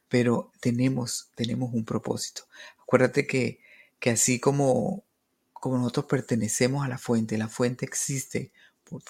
[0.08, 2.44] pero tenemos, tenemos un propósito.
[2.82, 3.60] Acuérdate que,
[4.00, 5.04] que así como,
[5.52, 8.54] como nosotros pertenecemos a la fuente, la fuente existe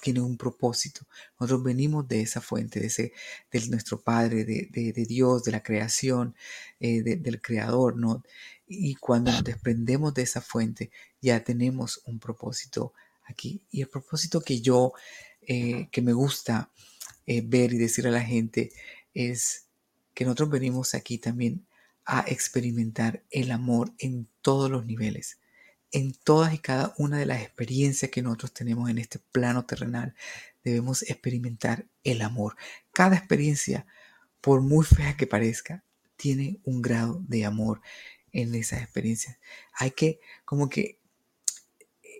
[0.02, 1.06] tiene un propósito.
[1.38, 3.12] Nosotros venimos de esa fuente, de, ese,
[3.50, 6.34] de nuestro Padre, de, de, Dios, de la creación,
[6.80, 8.22] eh, del Creador, ¿no?
[8.66, 12.92] Y cuando nos desprendemos de esa fuente, ya tenemos un propósito
[13.24, 13.62] aquí.
[13.70, 14.92] Y el propósito que yo,
[15.42, 16.70] eh, que me gusta
[17.26, 18.72] eh, ver y decir a la gente
[19.12, 19.66] es
[20.14, 21.66] que nosotros venimos aquí también
[22.06, 25.38] a experimentar el amor en todos los niveles
[25.94, 30.16] en todas y cada una de las experiencias que nosotros tenemos en este plano terrenal,
[30.64, 32.56] debemos experimentar el amor.
[32.92, 33.86] Cada experiencia,
[34.40, 35.84] por muy fea que parezca,
[36.16, 37.80] tiene un grado de amor
[38.32, 39.38] en esas experiencias.
[39.72, 40.98] Hay que como que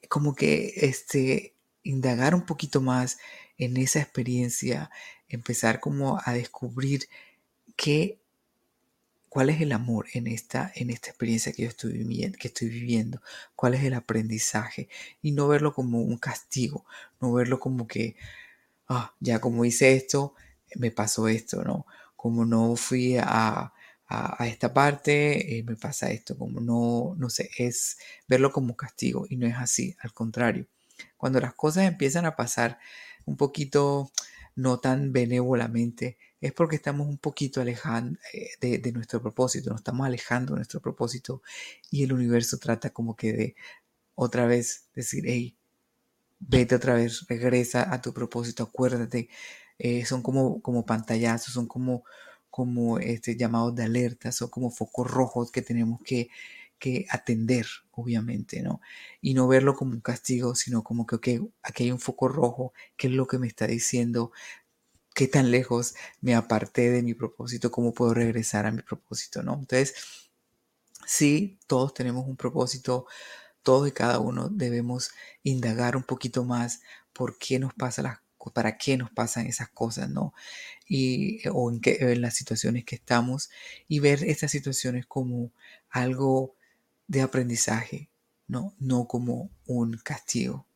[0.09, 3.19] como que este indagar un poquito más
[3.59, 4.89] en esa experiencia,
[5.29, 7.09] empezar como a descubrir
[7.75, 8.21] qué
[9.35, 11.90] ¿Cuál es el amor en esta, en esta experiencia que yo estoy
[12.68, 13.20] viviendo?
[13.57, 14.88] ¿Cuál es el aprendizaje?
[15.23, 16.87] Y no verlo como un castigo,
[17.20, 18.14] no verlo como que,
[18.88, 20.35] ah, ya como hice esto,
[20.77, 21.85] me pasó esto, ¿no?
[22.14, 23.73] Como no fui a,
[24.07, 29.27] a, esta parte, eh, me pasa esto, como no, no sé, es verlo como castigo
[29.29, 30.68] y no es así, al contrario.
[31.16, 32.79] Cuando las cosas empiezan a pasar
[33.27, 34.12] un poquito
[34.55, 40.07] no tan benévolamente, es porque estamos un poquito alejando eh, de, nuestro propósito, nos estamos
[40.07, 41.41] alejando de nuestro propósito
[41.91, 43.57] y el universo trata como que de
[44.15, 45.57] otra vez decir, hey,
[46.41, 49.31] vete otra vez, regresa a tu propósito, acuérdate,
[49.79, 52.05] eh, son como, como pantallazos, son como,
[52.51, 56.29] como este, llamados de alerta, son como focos rojos que tenemos que,
[56.79, 58.83] que atender, obviamente, ¿no?
[59.23, 61.29] Y no verlo como un castigo, sino como que, ok,
[61.63, 64.31] aquí hay un foco rojo, ¿qué es lo que me está diciendo?
[65.14, 69.55] Qué tan lejos me aparté de mi propósito, cómo puedo regresar a mi propósito, ¿no?
[69.55, 69.94] Entonces,
[71.07, 73.07] sí, todos tenemos un propósito,
[73.62, 78.18] todos y cada uno debemos indagar un poquito más por qué nos pasa las
[78.53, 80.35] para qué nos pasan esas cosas, ¿no?
[80.87, 83.50] Y, o en, qué, las situaciones que estamos
[83.88, 85.53] y ver estas situaciones como
[85.90, 86.55] algo
[87.07, 88.11] de aprendizaje,
[88.46, 88.74] ¿no?
[88.79, 90.66] No como un castigo.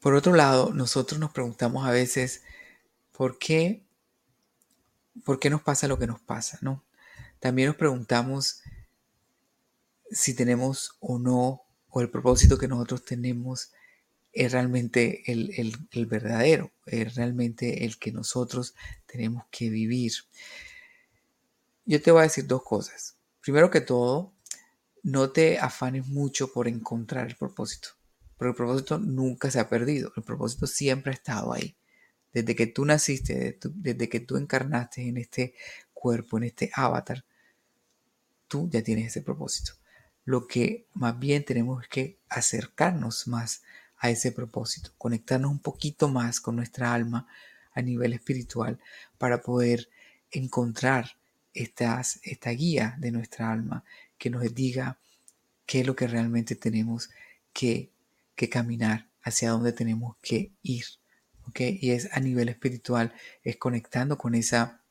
[0.00, 2.42] Por otro lado, nosotros nos preguntamos a veces,
[3.16, 3.84] ¿Por qué,
[5.24, 6.58] ¿Por qué nos pasa lo que nos pasa?
[6.62, 6.84] ¿no?
[7.38, 8.60] También nos preguntamos
[10.10, 13.72] si tenemos o no, o el propósito que nosotros tenemos
[14.32, 18.74] es realmente el, el, verdadero, es realmente el que nosotros
[19.06, 20.12] tenemos que vivir.
[21.84, 23.16] Yo te voy a decir dos cosas.
[23.40, 24.32] Primero que todo,
[25.04, 27.90] no te afanes mucho por encontrar el propósito,
[28.36, 31.76] porque el propósito nunca se ha perdido, el propósito siempre ha estado ahí
[32.34, 35.54] desde que tú naciste, desde, que tú encarnaste en este
[35.94, 37.24] cuerpo, en este avatar,
[38.48, 39.72] tú ya tienes ese propósito.
[40.24, 43.62] Lo que más bien tenemos es que acercarnos más
[43.98, 47.28] a ese propósito, conectarnos un poquito más con nuestra alma
[47.72, 48.80] a nivel espiritual
[49.16, 49.88] para poder
[50.30, 51.16] encontrar
[51.54, 53.84] estas, esta guía de nuestra alma
[54.18, 54.98] que nos diga
[55.66, 57.10] qué es lo que realmente tenemos
[57.52, 57.90] que,
[58.34, 60.84] que caminar, hacia dónde tenemos que ir.
[61.56, 64.82] Y es a nivel espiritual, es conectando con esa,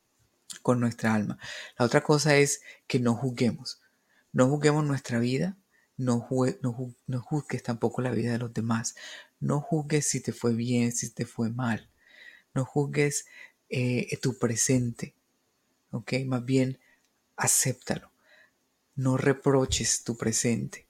[0.62, 1.38] con nuestra alma.
[1.78, 3.80] La otra cosa es que no juzguemos,
[4.32, 5.56] no juzguemos nuestra vida,
[5.96, 6.26] no,
[7.06, 8.96] no, juzgues tampoco la vida de los demás,
[9.40, 11.88] no juzgues si te fue bien, si te fue mal,
[12.54, 13.26] no juzgues
[13.68, 15.14] eh, tu presente,
[15.90, 16.14] ¿ok?
[16.26, 16.78] Más bien,
[17.36, 18.10] acéptalo,
[18.96, 20.86] no reproches tu presente,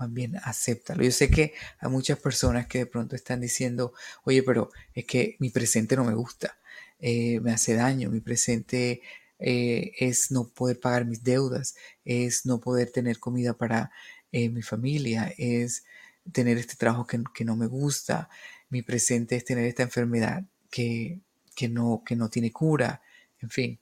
[0.00, 1.04] más bien acéptalo.
[1.04, 3.92] Yo sé que hay muchas personas que de pronto están diciendo,
[4.24, 6.58] oye, pero es que mi presente no me gusta,
[6.98, 9.02] eh, me hace daño, mi presente
[9.38, 13.92] eh, es no poder pagar mis deudas, es no poder tener comida para
[14.32, 15.84] eh, mi familia, es
[16.32, 18.30] tener este trabajo que, no me gusta,
[18.70, 21.20] mi presente es tener esta enfermedad que,
[21.54, 23.02] que, no, que no tiene cura,
[23.40, 23.78] en fin.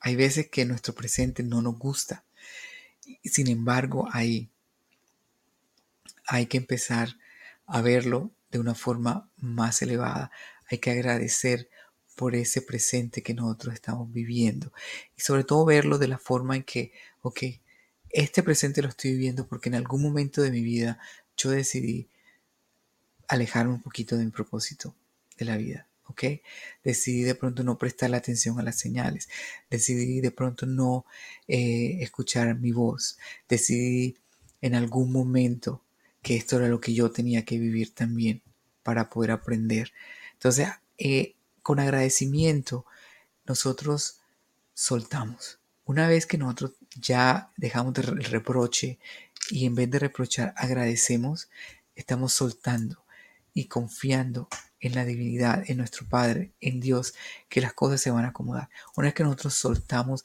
[0.00, 2.24] Hay veces que nuestro presente no nos gusta.
[3.24, 4.50] Sin embargo, ahí
[6.26, 7.16] hay que empezar
[7.66, 10.30] a verlo de una forma más elevada.
[10.70, 11.68] Hay que agradecer
[12.16, 14.72] por ese presente que nosotros estamos viviendo.
[15.16, 17.42] Y sobre todo verlo de la forma en que, ok,
[18.10, 20.98] este presente lo estoy viviendo porque en algún momento de mi vida
[21.36, 22.08] yo decidí
[23.28, 24.94] alejarme un poquito de mi propósito
[25.36, 25.86] de la vida.
[26.06, 26.24] ¿ok?
[26.84, 29.28] Decidí de pronto no prestar la atención a las señales,
[29.70, 31.04] decidí de pronto no
[31.48, 34.16] eh, escuchar mi voz, decidí
[34.60, 35.82] en algún momento
[36.26, 38.42] que esto era lo que yo tenía que vivir también
[38.82, 39.92] para poder aprender.
[40.32, 40.66] Entonces,
[40.98, 42.84] eh, con agradecimiento,
[43.44, 44.18] nosotros
[44.74, 45.60] soltamos.
[45.84, 48.98] Una vez que nosotros ya dejamos el reproche
[49.50, 51.48] y en vez de reprochar agradecemos,
[51.94, 53.04] estamos soltando
[53.54, 54.48] y confiando
[54.80, 57.14] en la divinidad, en nuestro Padre, en Dios,
[57.48, 58.68] que las cosas se van a acomodar.
[58.96, 60.24] Una vez que nosotros soltamos,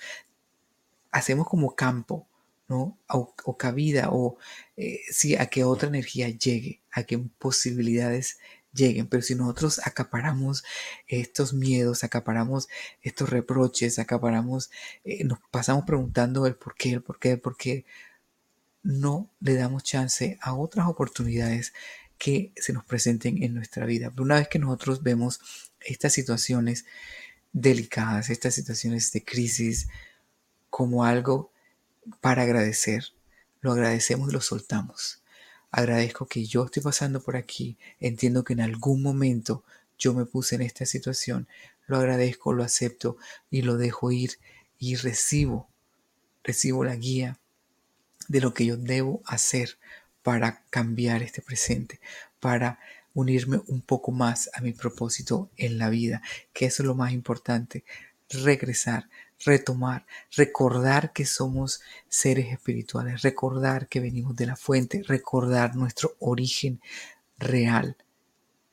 [1.12, 2.28] hacemos como campo,
[2.72, 4.38] O, cabida, o
[4.78, 8.40] eh, sí, a que otra energía llegue, a que posibilidades
[8.74, 9.08] lleguen.
[9.08, 10.64] Pero si nosotros acaparamos
[11.08, 12.70] estos miedos, acaparamos
[13.02, 14.72] estos reproches, acaparamos,
[15.04, 17.86] eh, nos pasamos preguntando el por qué, el por qué, el por qué,
[18.84, 21.74] no le damos chance a otras oportunidades
[22.18, 24.12] que se nos presenten en nuestra vida.
[24.12, 25.40] Pero una vez que nosotros vemos
[25.80, 26.86] estas situaciones
[27.54, 29.88] delicadas, estas situaciones de crisis,
[30.70, 31.51] como algo
[32.20, 33.06] para agradecer,
[33.62, 35.22] lo agradecemos y lo soltamos.
[35.72, 37.78] Agradezco que yo estoy pasando por aquí.
[38.00, 39.64] Entiendo que en algún momento
[39.98, 41.48] yo me puse en esta situación.
[41.88, 43.18] Lo agradezco, lo acepto
[43.50, 44.38] y lo dejo ir
[44.80, 45.70] y recibo,
[46.44, 47.40] recibo la guía
[48.28, 49.78] de lo que yo debo hacer
[50.24, 52.00] para cambiar este presente,
[52.40, 52.80] para
[53.14, 56.22] unirme un poco más a mi propósito en la vida,
[56.54, 57.84] que eso es lo más importante,
[58.30, 59.10] regresar,
[59.44, 66.82] retomar, recordar que somos seres espirituales, recordar que venimos de la fuente, recordar nuestro origen
[67.38, 67.98] real,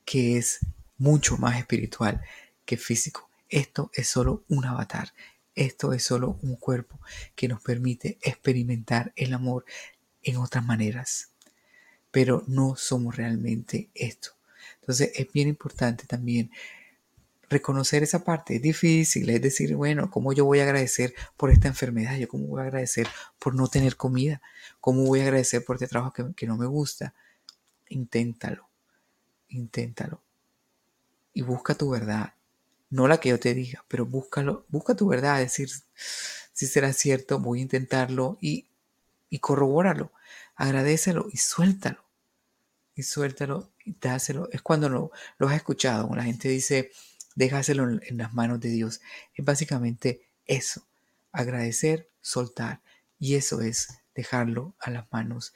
[0.05, 0.61] que es
[0.97, 2.23] mucho más espiritual
[2.65, 3.29] que físico.
[3.49, 5.13] Esto es solo un avatar,
[5.55, 7.01] esto es solo un cuerpo
[7.35, 9.65] que nos permite experimentar el amor
[10.23, 11.31] en otras maneras,
[12.11, 14.31] pero no somos realmente esto.
[14.81, 16.51] Entonces es bien importante también
[17.49, 21.69] reconocer esa parte es difícil, es decir, bueno, ¿cómo yo voy a agradecer por esta
[21.69, 22.17] enfermedad?
[22.17, 23.09] ¿Yo cómo voy a agradecer
[23.39, 24.41] por no tener comida?
[24.81, 27.15] ¿Cómo voy a agradecer por este trabajo que, que no me gusta?
[27.89, 28.69] Inténtalo,
[29.49, 30.23] inténtalo.
[31.33, 32.35] Y busca tu verdad,
[32.91, 37.39] no la que yo te diga, pero búscalo, busca tu verdad, decir, si será cierto,
[37.39, 38.67] voy a intentarlo y,
[39.31, 40.11] y corrobóralo,
[40.57, 42.05] agradecelo y suéltalo.
[42.95, 44.49] Y suéltalo y dáselo.
[44.51, 46.91] Es cuando lo, lo has escuchado, la gente dice,
[47.39, 49.01] déjaselo en las manos de Dios.
[49.35, 50.87] Es básicamente eso,
[51.31, 52.83] agradecer, soltar.
[53.21, 55.55] Y eso es dejarlo a las manos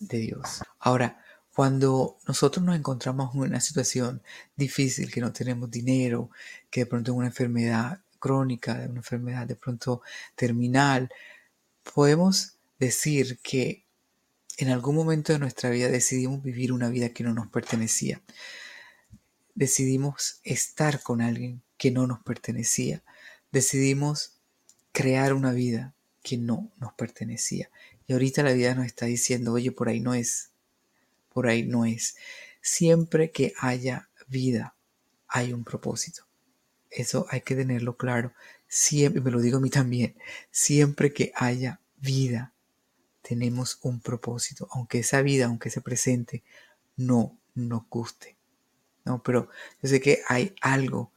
[0.00, 0.62] de Dios.
[0.80, 1.22] Ahora,
[1.54, 4.22] cuando nosotros nos encontramos en una situación
[4.56, 6.30] difícil, que no tenemos dinero,
[6.68, 10.02] que de pronto una enfermedad crónica, una enfermedad de pronto
[10.34, 11.10] terminal,
[11.94, 13.86] podemos decir que
[14.58, 18.20] en algún momento de nuestra vida decidimos vivir una vida que no nos pertenecía
[19.54, 23.02] decidimos estar con alguien que no nos pertenecía.
[23.52, 24.40] Decidimos
[24.92, 27.70] crear una vida que no nos pertenecía.
[28.06, 30.50] Y ahorita la vida nos está diciendo, oye, por ahí no es,
[31.32, 32.16] por ahí no es.
[32.60, 34.74] Siempre que haya vida,
[35.28, 36.24] hay un propósito.
[36.90, 38.32] Eso hay que tenerlo claro.
[38.66, 40.16] Siempre, me lo digo a mí también,
[40.50, 42.52] siempre que haya vida,
[43.22, 46.42] tenemos un propósito, aunque esa vida, aunque se presente,
[46.96, 48.39] no nos guste.
[49.04, 49.22] ¿No?
[49.22, 49.48] Pero
[49.82, 51.12] yo sé que hay algo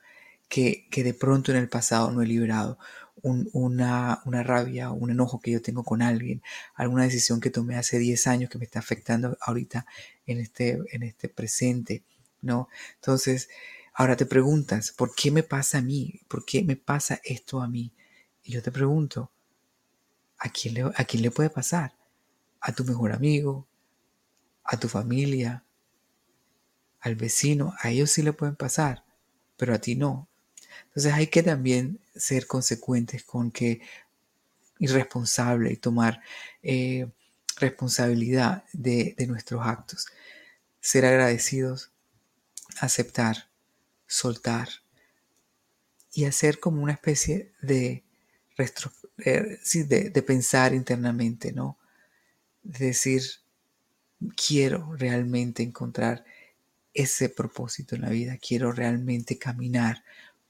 [0.54, 2.78] que, de pronto en el pasado no he liberado.
[3.24, 6.42] una, una, rabia, un enojo que yo tengo con alguien,
[6.76, 9.86] alguna decisión que tomé hace 10 años que me está afectando ahorita
[10.28, 12.04] en este, en este presente,
[12.42, 12.70] ¿no?
[12.96, 13.50] Entonces,
[13.94, 16.22] ahora te preguntas, ¿por qué me pasa a mí?
[16.28, 17.94] ¿Por qué me pasa esto a mí?
[18.44, 19.32] Y yo te pregunto,
[20.38, 21.96] ¿a quién le, a quién le puede pasar?
[22.62, 23.68] ¿A tu mejor amigo?
[24.64, 25.63] ¿A tu familia?
[27.04, 29.04] Al vecino, a ellos sí le pueden pasar,
[29.58, 30.30] pero a ti no.
[30.86, 33.82] Entonces hay que también ser consecuentes con que
[34.80, 36.22] irresponsable y tomar
[36.62, 37.08] eh,
[37.58, 40.08] responsabilidad de, nuestros actos.
[40.80, 41.92] Ser agradecidos,
[42.80, 43.50] aceptar,
[44.08, 44.70] soltar
[46.14, 48.04] y hacer como una especie de,
[49.18, 51.78] de, de pensar internamente, ¿no?
[52.62, 53.24] De decir,
[54.38, 56.24] quiero realmente encontrar
[56.94, 60.04] ese propósito en la vida, quiero realmente caminar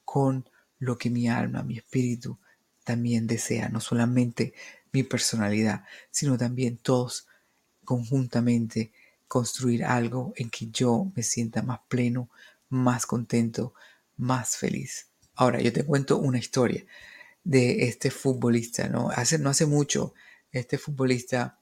[0.03, 2.37] con lo que mi alma, mi espíritu
[2.83, 4.53] también desea, no solamente
[4.91, 7.27] mi personalidad, sino también todos
[7.85, 8.91] conjuntamente
[9.27, 12.29] construir algo en que yo me sienta más pleno,
[12.69, 13.73] más contento,
[14.17, 15.07] más feliz.
[15.35, 16.85] Ahora, yo te cuento una historia
[17.43, 19.09] de este futbolista, ¿no?
[19.09, 20.13] Hace, no hace mucho,
[20.51, 21.57] este futbolista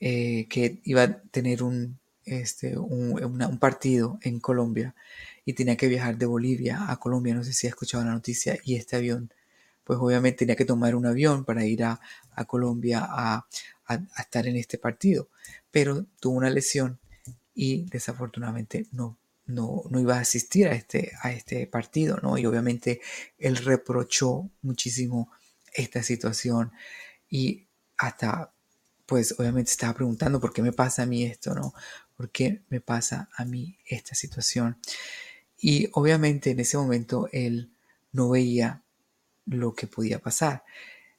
[0.00, 4.94] eh, que iba a tener un, este, un, partido en Colombia
[5.44, 8.58] y tenía que viajar de Bolivia a Colombia, no sé si has escuchado la noticia,
[8.64, 9.32] y este avión,
[9.84, 12.00] pues obviamente tenía que tomar un avión para ir a,
[12.46, 13.46] Colombia a,
[14.18, 15.28] estar en este partido,
[15.70, 16.98] pero tuvo una lesión
[17.54, 22.38] y desafortunadamente no, no, no, iba a asistir a este, a este partido, ¿no?
[22.38, 23.00] Y obviamente
[23.38, 25.30] él reprochó muchísimo
[25.74, 26.72] esta situación
[27.28, 27.66] y
[27.98, 28.52] hasta,
[29.06, 31.74] pues obviamente estaba preguntando por qué me pasa a mí esto, ¿no?
[32.22, 34.78] ¿Por qué me pasa a mí esta situación?
[35.58, 37.72] Y obviamente en ese momento él
[38.12, 38.84] no veía
[39.44, 40.62] lo que podía pasar.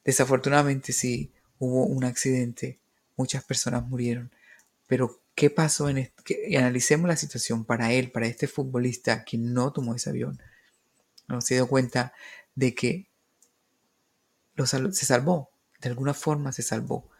[0.02, 2.78] Desafortunadamente sí hubo un accidente,
[3.16, 4.32] muchas personas murieron,
[4.86, 6.56] pero ¿qué pasó en este?
[6.56, 10.40] Analicemos la situación para él, para este futbolista que no tomó ese avión.
[11.28, 12.14] No se dio cuenta
[12.54, 13.10] de que
[14.56, 15.50] se salvó,
[15.82, 17.10] de alguna forma se salvó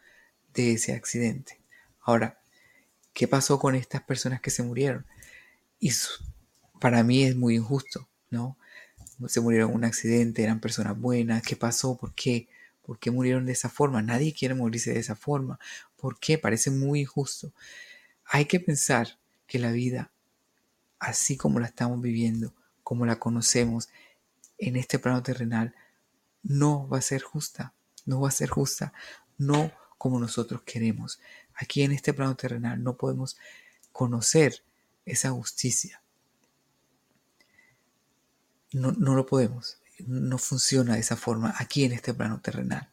[0.55, 1.61] de ese accidente.
[2.01, 2.39] Ahora,
[3.15, 5.07] ¿qué pasó con estas personas que se murieron?
[5.79, 5.91] Y
[6.79, 8.57] para mí es muy injusto, ¿no?
[9.27, 11.97] Se murieron en un accidente, eran personas buenas, ¿qué pasó?
[11.97, 12.49] ¿Por qué?
[12.83, 14.01] ¿Por qué murieron de esa forma?
[14.01, 15.57] Nadie quiere morirse de esa forma.
[15.95, 16.37] ¿Por qué?
[16.37, 17.53] Parece muy injusto.
[18.25, 20.11] Hay que pensar que la vida,
[20.99, 22.53] así como la estamos viviendo,
[22.83, 23.87] como la conocemos
[24.57, 25.73] en este plano terrenal,
[26.43, 27.73] no va a ser justa,
[28.05, 28.93] no va a ser justa,
[29.37, 31.19] no como nosotros queremos.
[31.55, 33.37] Aquí en este plano terrenal no podemos
[33.91, 34.63] conocer
[35.05, 36.01] esa justicia.
[38.71, 39.79] No, no lo podemos.
[39.99, 42.89] No funciona de esa forma aquí en este plano terrenal.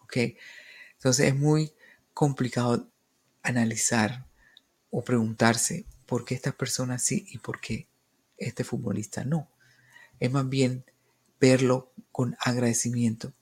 [0.00, 0.16] ¿Ok?
[0.94, 1.72] Entonces es muy
[2.14, 2.88] complicado
[3.42, 4.26] analizar
[4.90, 7.86] o preguntarse por qué estas personas sí y por qué
[8.38, 9.50] este futbolista no.
[10.18, 10.84] Es más bien
[11.40, 13.32] verlo con agradecimiento,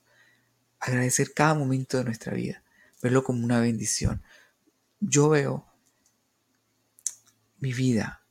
[0.80, 2.62] agradecer cada momento de nuestra vida,
[3.02, 4.22] verlo como una bendición.
[5.00, 5.66] Yo veo
[7.58, 8.22] mi vida,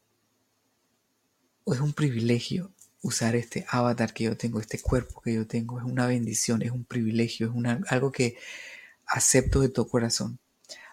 [1.66, 5.86] es un privilegio usar este avatar que yo tengo, este cuerpo que yo tengo, es
[5.86, 8.38] una bendición, es un privilegio, es algo que
[9.05, 10.39] acepto de todo corazón,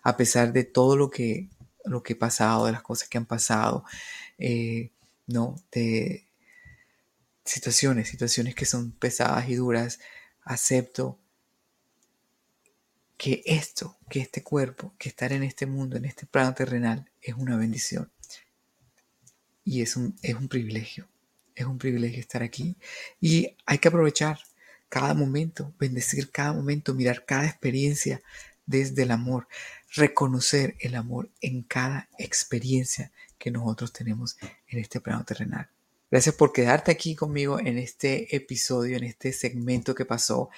[0.03, 1.49] a pesar de todo lo que,
[1.85, 3.85] lo que he pasado, de las cosas que han pasado,
[4.39, 4.91] eh,
[5.27, 5.57] ¿no?
[5.73, 6.27] De,
[7.45, 9.99] situaciones, situaciones que son pesadas y duras,
[10.43, 11.19] acepto
[13.23, 17.37] que esto, que este cuerpo, que estar en este mundo, en este plano terrenal, es
[17.37, 18.11] una bendición.
[19.65, 21.09] Y es un, es un privilegio,
[21.55, 22.77] es un privilegio estar aquí.
[23.21, 24.41] Y hay que aprovechar
[24.89, 28.21] cada momento, bendecir cada momento, mirar cada experiencia
[28.67, 29.47] desde el amor,
[29.95, 35.71] reconocer el amor en cada experiencia que nosotros tenemos en este plano terrenal.
[36.11, 40.51] Gracias por quedarte aquí conmigo en este episodio, en este segmento que pasó.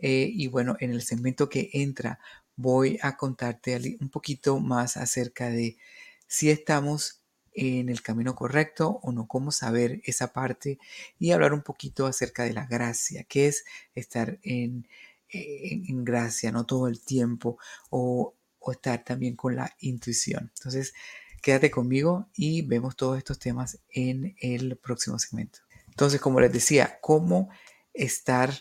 [0.00, 2.18] Eh, y bueno, en el segmento que entra
[2.56, 5.78] voy a contarte un poquito más acerca de
[6.26, 7.22] si estamos
[7.52, 10.78] en el camino correcto o no, cómo saber esa parte
[11.18, 14.86] y hablar un poquito acerca de la gracia, que es estar en,
[15.28, 17.58] en, gracia, no todo el tiempo,
[17.90, 20.52] o, o estar también con la intuición.
[20.56, 20.92] Entonces,
[21.40, 25.60] Quédate conmigo y vemos todos estos temas en el próximo segmento.
[25.88, 27.48] Entonces, como les decía, ¿cómo
[27.94, 28.52] estar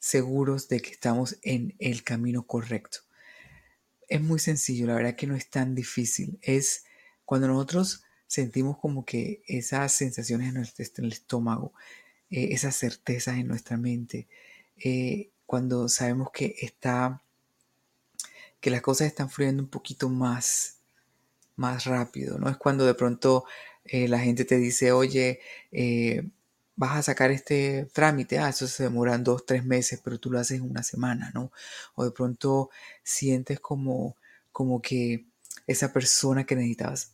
[0.00, 2.98] seguros de que estamos en el camino correcto?
[4.08, 6.40] Es muy sencillo, la verdad que no es tan difícil.
[6.42, 6.84] Es
[7.24, 11.72] cuando nosotros sentimos como que esas sensaciones en, el estómago,
[12.30, 14.26] eh, esas certezas en nuestra mente,
[14.76, 17.22] eh, cuando sabemos que está,
[18.60, 20.80] que las cosas están fluyendo un poquito más
[21.60, 22.48] más rápido, ¿no?
[22.48, 23.44] Es cuando de pronto
[23.84, 25.40] eh, la gente te dice, oye,
[26.80, 30.38] vas a sacar este trámite, ah, eso se demoran dos, tres meses, pero tú lo
[30.38, 31.52] haces en una semana, ¿no?
[31.94, 32.70] O de pronto
[33.02, 34.16] sientes como,
[34.50, 35.26] como que
[35.66, 37.12] esa persona que necesitabas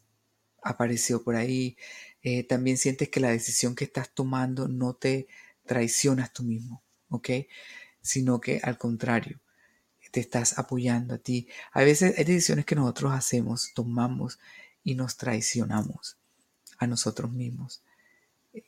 [0.63, 1.77] apareció por ahí.
[2.23, 5.27] Eh, también sientes que la decisión que estás tomando no te
[5.65, 7.31] traicionas tú mismo, ¿ok?
[8.01, 9.41] Sino que al contrario,
[10.13, 11.49] te estás apoyando a ti.
[11.73, 14.39] A veces hay decisiones que nosotros hacemos, tomamos
[14.85, 16.19] y nos traicionamos
[16.79, 17.83] a nosotros mismos.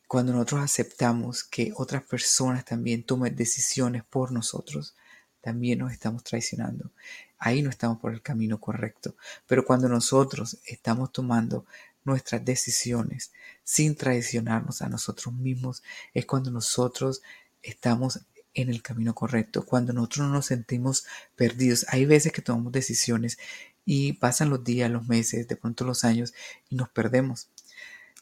[0.07, 4.95] Cuando nosotros aceptamos que otras personas también tomen decisiones por nosotros,
[5.41, 6.91] también nos estamos traicionando.
[7.39, 9.14] Ahí no estamos por el camino correcto.
[9.47, 11.64] Pero cuando nosotros estamos tomando
[12.05, 13.32] nuestras decisiones
[13.64, 15.82] sin traicionarnos a nosotros mismos,
[16.14, 17.22] es cuando nosotros
[17.62, 18.20] estamos
[18.55, 21.86] en el camino correcto, cuando nosotros no nos sentimos perdidos.
[21.89, 23.39] Hay veces que tomamos decisiones
[23.84, 26.34] y pasan los días, los meses, de pronto los años
[26.68, 27.49] y nos perdemos.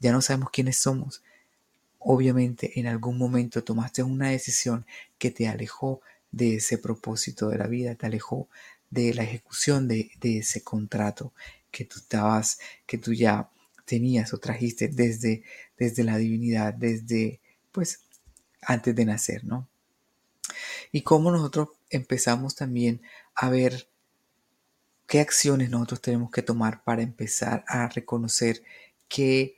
[0.01, 1.23] Ya no sabemos quiénes somos.
[2.09, 4.87] Obviamente en algún momento tomaste una decisión
[5.19, 6.01] que te alejó
[6.31, 8.49] de ese propósito de la vida, te alejó
[8.91, 11.33] de la ejecución de, ese contrato
[11.73, 13.51] que tú estabas, que tú ya
[13.87, 15.43] tenías o trajiste desde,
[15.77, 17.41] desde la divinidad, desde,
[17.73, 18.03] pues,
[18.63, 19.69] antes de nacer, ¿no?
[20.93, 23.03] Y cómo nosotros empezamos también
[23.35, 23.89] a ver
[25.09, 28.63] qué acciones nosotros tenemos que tomar para empezar a reconocer
[29.09, 29.56] qué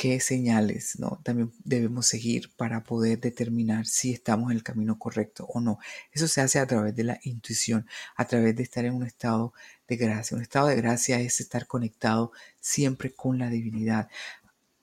[0.00, 1.20] qué señales ¿no?
[1.22, 5.78] también debemos seguir para poder determinar si estamos en el camino correcto o no.
[6.10, 7.86] Eso se hace a través de la intuición,
[8.16, 9.52] a través de estar en un estado
[9.88, 10.38] de gracia.
[10.38, 14.08] Un estado de gracia es estar conectado siempre con la divinidad,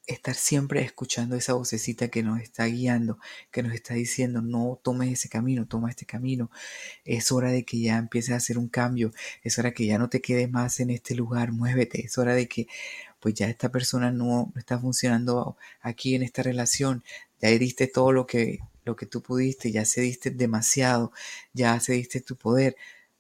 [0.06, 3.18] estar siempre escuchando esa vocecita que nos está guiando,
[3.50, 6.52] que nos está diciendo, no tomes ese camino, toma este camino.
[7.06, 9.12] Es hora de que ya empieces a hacer un cambio,
[9.42, 12.48] es hora que ya no te quedes más en este lugar, muévete, es hora de
[12.48, 12.68] que
[13.20, 17.04] pues ya esta persona no, está funcionando aquí en esta relación,
[17.42, 21.12] ya diste todo lo que, lo que tú pudiste, ya se diste demasiado,
[21.54, 22.76] ya se diste tu poder,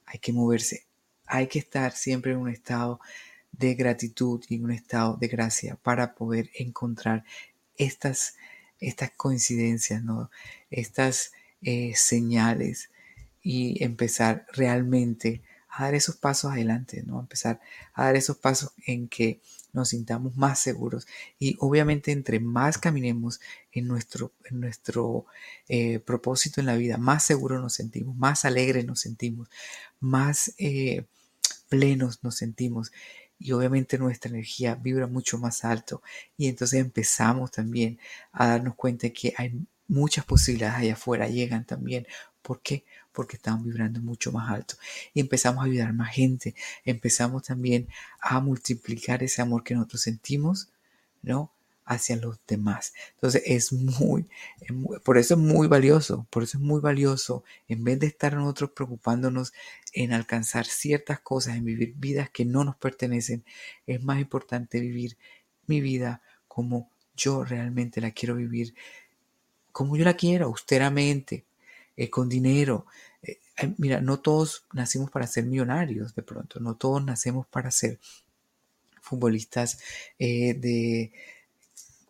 [0.05, 0.85] hay que moverse,
[1.25, 2.99] hay que estar siempre en un estado
[3.51, 7.23] de gratitud y en un estado de gracia para poder encontrar
[7.75, 8.35] estas,
[8.79, 10.29] estas coincidencias, ¿no?
[10.69, 11.31] estas
[11.61, 12.89] eh, señales
[13.41, 17.19] y empezar realmente a dar esos pasos adelante, ¿no?
[17.19, 17.59] empezar
[17.93, 19.41] a dar esos pasos en que
[19.73, 21.07] nos sintamos más seguros.
[21.39, 23.39] Y obviamente entre más caminemos
[23.71, 25.25] en nuestro, en nuestro
[25.67, 29.49] eh, propósito en la vida, más seguros nos sentimos, más alegres nos sentimos,
[29.99, 31.05] más eh,
[31.69, 32.91] plenos nos sentimos.
[33.39, 36.01] Y obviamente nuestra energía vibra mucho más alto.
[36.37, 37.99] Y entonces empezamos también
[38.31, 39.53] a darnos cuenta que hay
[39.87, 42.07] muchas posibilidades allá afuera, llegan también.
[42.41, 42.85] ¿Por qué?
[43.17, 44.75] Porque estamos vibrando mucho más alto.
[45.15, 46.53] Y empezamos a ayudar más gente,
[46.85, 47.87] empezamos también
[48.21, 50.69] a multiplicar ese amor que nosotros sentimos,
[51.23, 51.51] ¿no?
[51.83, 52.93] hacia los demás.
[53.15, 54.27] Entonces es muy,
[55.03, 58.69] por eso es muy valioso, por eso es muy valioso, en vez de estar nosotros
[58.75, 59.51] preocupándonos
[59.93, 63.43] en alcanzar ciertas cosas, en vivir vidas que no nos pertenecen,
[63.87, 65.17] es más importante vivir
[65.65, 68.75] mi vida como yo realmente la quiero vivir,
[69.71, 71.46] como yo la quiero, austeramente,
[71.97, 72.85] eh, con dinero,
[73.77, 77.99] mira, no todos nacimos para ser millonarios de pronto, no todos nacemos para ser
[79.01, 79.79] futbolistas
[80.19, 81.11] eh, de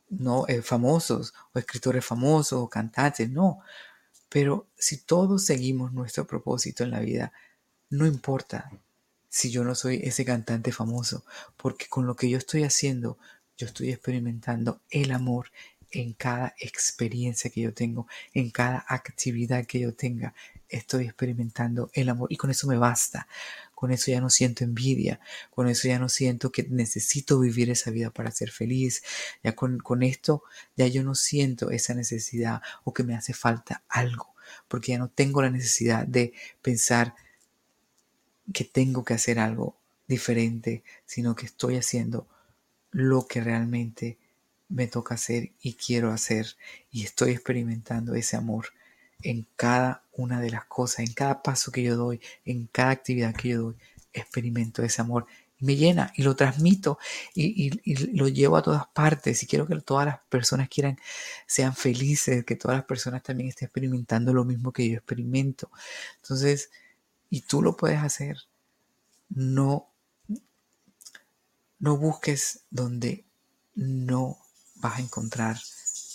[0.09, 3.59] no eh, famosos o escritores famosos o cantantes, no.
[4.29, 7.31] Pero si todos seguimos nuestro propósito en la vida,
[7.89, 8.71] no importa
[9.29, 11.23] si yo no soy ese cantante famoso,
[11.57, 13.17] porque con lo que yo estoy haciendo,
[13.57, 15.51] yo estoy experimentando el amor
[15.91, 20.33] en cada experiencia que yo tengo, en cada actividad que yo tenga,
[20.69, 23.27] estoy experimentando el amor y con eso me basta.
[23.73, 25.19] Con eso ya no siento envidia,
[25.51, 29.03] con eso ya no siento que necesito vivir esa vida para ser feliz.
[29.43, 30.43] Ya con, con esto
[30.75, 34.33] ya yo no siento esa necesidad o que me hace falta algo,
[34.67, 37.13] porque ya no tengo la necesidad de pensar
[38.51, 39.77] que tengo que hacer algo
[40.07, 42.27] diferente, sino que estoy haciendo
[42.91, 44.17] lo que realmente
[44.69, 46.55] me toca hacer y quiero hacer
[46.91, 48.67] y estoy experimentando ese amor
[49.21, 53.35] en cada una de las cosas, en cada paso que yo doy, en cada actividad
[53.35, 53.75] que yo doy,
[54.13, 55.27] experimento ese amor
[55.59, 56.99] me llena y lo transmito
[57.33, 57.71] y,
[58.15, 60.99] lo llevo a todas partes y quiero que todas las personas quieran,
[61.47, 65.71] sean felices, que todas las personas también estén experimentando lo mismo que yo experimento.
[66.21, 66.69] Entonces,
[67.29, 68.37] y tú lo puedes hacer.
[69.29, 69.89] No,
[71.79, 73.25] no busques donde
[73.75, 74.37] no
[74.79, 75.57] vas a encontrar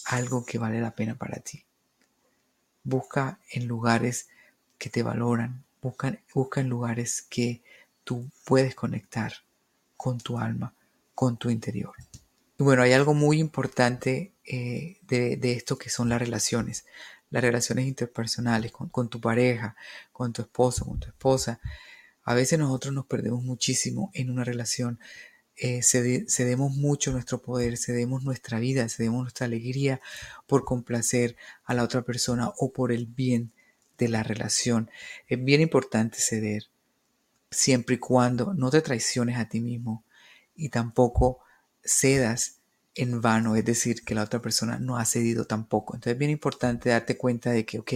[0.04, 1.64] algo que vale la pena para ti.
[2.84, 4.28] Busca en lugares
[4.78, 7.62] que te valoran, busca, busca en lugares que
[8.04, 9.32] tú puedes conectar
[9.96, 10.74] con tu alma,
[11.14, 11.94] con tu interior.
[12.58, 16.84] Y bueno, hay algo muy importante eh, de, esto que son las relaciones,
[17.30, 19.76] las relaciones interpersonales con, con tu pareja,
[20.12, 21.60] con tu esposo, con tu esposa.
[22.24, 24.98] A veces nosotros nos perdemos muchísimo en una relación
[25.56, 30.00] eh, cedemos mucho nuestro poder, cedemos nuestra vida, cedemos nuestra alegría
[30.46, 33.52] por complacer a la otra persona o por el bien
[33.98, 34.90] de la relación.
[35.28, 36.68] Es bien importante ceder
[37.50, 40.04] siempre y cuando no te traiciones a ti mismo
[40.56, 41.40] y tampoco
[41.84, 42.58] cedas
[42.94, 45.94] en vano, es decir, que la otra persona no ha cedido tampoco.
[45.94, 47.92] Entonces es bien importante darte cuenta de que, ok,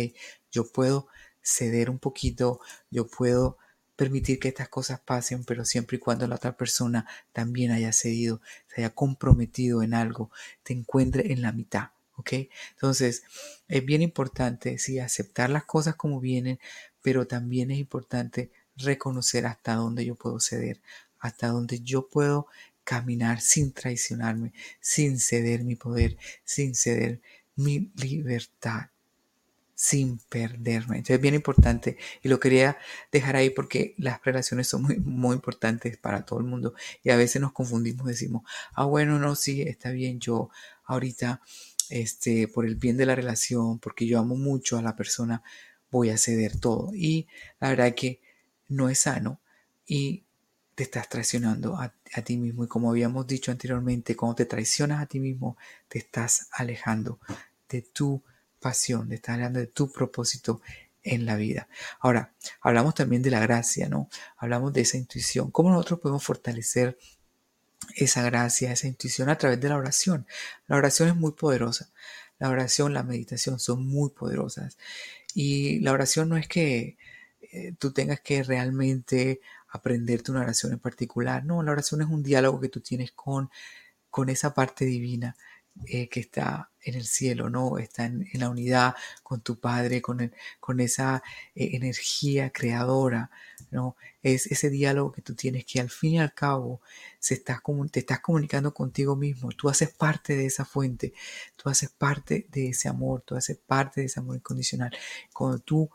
[0.51, 1.09] yo puedo
[1.43, 3.59] ceder un poquito, yo puedo
[3.97, 8.41] permitir que estas cosas pasen, pero siempre y cuando la otra persona también haya cedido,
[8.69, 10.31] se haya comprometido en algo,
[10.63, 11.91] te encuentre en la mitad.
[12.19, 12.33] ¿Ok?
[12.71, 13.25] Entonces,
[13.69, 16.59] es bien importante, sí, aceptar las cosas como vienen,
[17.03, 20.81] pero también es importante reconocer hasta dónde yo puedo ceder,
[21.19, 22.47] hasta dónde yo puedo
[22.85, 27.21] caminar sin traicionarme, sin ceder mi poder, sin ceder
[27.55, 28.89] mi libertad
[29.77, 30.97] sin perderme.
[30.97, 32.79] Entonces es bien importante y lo quería
[33.13, 36.75] dejar ahí porque las relaciones son muy, muy importantes para todo el mundo
[37.05, 40.49] y a veces nos confundimos, decimos, ah, bueno, no, sí, está bien, yo
[40.87, 41.43] ahorita,
[41.91, 45.43] este, por el bien de la relación, porque yo amo mucho a la persona,
[45.91, 46.93] voy a ceder todo.
[46.95, 47.29] Y
[47.61, 48.23] la verdad que
[48.69, 49.41] no es sano
[49.87, 50.25] y
[50.75, 52.65] te estás traicionando a, a, ti mismo.
[52.65, 55.59] Y como habíamos dicho anteriormente, cuando te traicionas a ti mismo,
[55.89, 57.21] te estás alejando
[57.69, 58.23] de tu
[58.67, 60.61] pasión, de estar hablando de tu propósito
[61.05, 61.69] en la vida.
[62.01, 64.09] Ahora, hablamos también de la gracia, ¿no?
[64.37, 65.53] Hablamos de esa intuición.
[65.53, 66.99] ¿Cómo nosotros podemos fortalecer
[67.95, 70.27] esa gracia, esa intuición a través de la oración?
[70.67, 71.93] La oración es muy poderosa.
[72.41, 74.79] La oración, la meditación son muy poderosas.
[75.33, 76.97] Y la oración no es que
[77.41, 81.45] eh, tú tengas que realmente aprenderte una oración en particular.
[81.45, 83.49] No, la oración es un diálogo que tú tienes con,
[84.11, 85.37] con esa parte divina
[85.87, 87.79] eh, que está en el cielo, ¿no?
[87.79, 91.23] Está en, la unidad con tu Padre, con, con esa
[91.55, 93.31] eh, energía creadora,
[93.71, 93.97] ¿no?
[94.23, 96.81] Es ese diálogo que tú tienes que al fin y al cabo
[97.19, 97.61] se estás,
[97.91, 99.51] te estás comunicando contigo mismo.
[99.51, 101.13] Tú haces parte de esa fuente,
[101.57, 104.97] tú haces parte de ese amor, tú haces parte de ese amor incondicional.
[105.33, 105.91] Cuando tú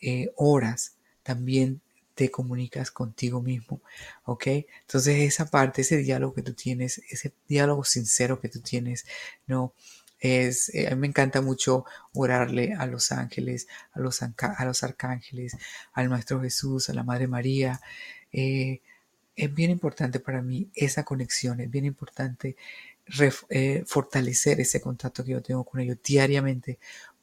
[0.00, 1.80] eh, oras, también
[2.14, 3.80] te comunicas contigo mismo,
[4.24, 4.46] ¿ok?
[4.82, 9.06] Entonces esa parte, ese diálogo que tú tienes, ese diálogo sincero que tú tienes,
[9.46, 9.74] ¿no?
[10.20, 14.82] Es, eh, a mí me encanta mucho orarle a los ángeles, a los, a los
[14.82, 15.56] arcángeles,
[15.94, 17.80] al Maestro Jesús, a la Madre María.
[18.32, 18.80] Eh,
[19.34, 22.56] es bien importante para mí esa conexión, es bien importante
[23.48, 26.78] eh, fortalecer ese contacto que yo tengo con ellos diariamente,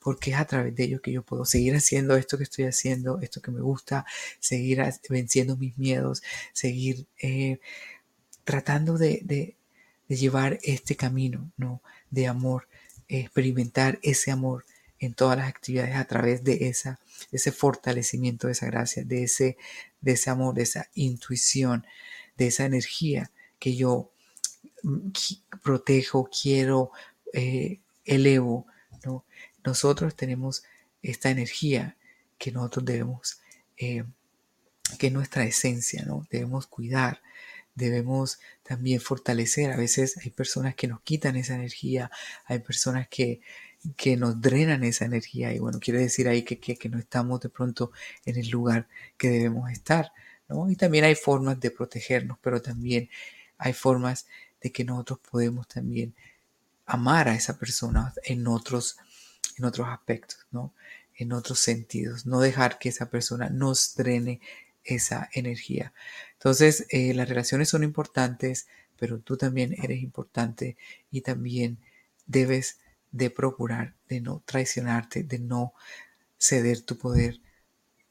[0.08, 3.20] porque es a través de ellos que yo puedo seguir haciendo esto que estoy haciendo,
[3.20, 4.06] esto que me gusta,
[4.40, 7.60] seguir venciendo mis miedos, seguir eh,
[8.46, 9.58] tratando de,
[10.08, 11.82] llevar este camino ¿no?
[12.10, 12.70] de amor,
[13.10, 14.64] experimentar ese amor
[14.98, 17.02] en todas las actividades a través de esa,
[17.34, 19.58] ese fortalecimiento de esa gracia, de ese,
[20.00, 21.86] de ese amor, de esa intuición,
[22.38, 23.30] de esa energía
[23.60, 24.10] que yo
[24.84, 25.10] mm,
[25.62, 26.94] protejo, quiero,
[27.34, 28.68] eh, elevo,
[29.04, 29.26] ¿no?
[29.68, 30.64] Nosotros tenemos
[31.02, 31.98] esta energía
[32.38, 33.42] que nosotros debemos,
[33.76, 34.06] eh,
[34.98, 36.26] que es nuestra esencia, ¿no?
[36.32, 37.22] Debemos cuidar,
[37.76, 39.72] debemos también fortalecer.
[39.72, 42.10] A veces hay personas que nos quitan esa energía,
[42.46, 43.42] hay personas que,
[43.98, 47.42] que nos drenan esa energía y bueno, quiere decir ahí que, que, que, no estamos
[47.42, 47.92] de pronto
[48.26, 48.88] en el lugar
[49.18, 50.14] que debemos estar,
[50.48, 50.70] ¿no?
[50.72, 53.10] Y también hay formas de protegernos, pero también
[53.58, 54.28] hay formas
[54.62, 56.16] de que nosotros podemos también
[56.86, 58.98] amar a esa persona en otros
[59.58, 60.74] en otros aspectos, ¿no?
[61.16, 62.26] En otros sentidos.
[62.26, 64.40] No dejar que esa persona nos drene
[64.84, 65.94] esa energía.
[66.34, 70.78] Entonces, eh, las relaciones son importantes, pero tú también eres importante
[71.12, 71.80] y también
[72.26, 72.80] debes
[73.12, 75.74] de procurar de no traicionarte, de no
[76.38, 77.42] ceder tu poder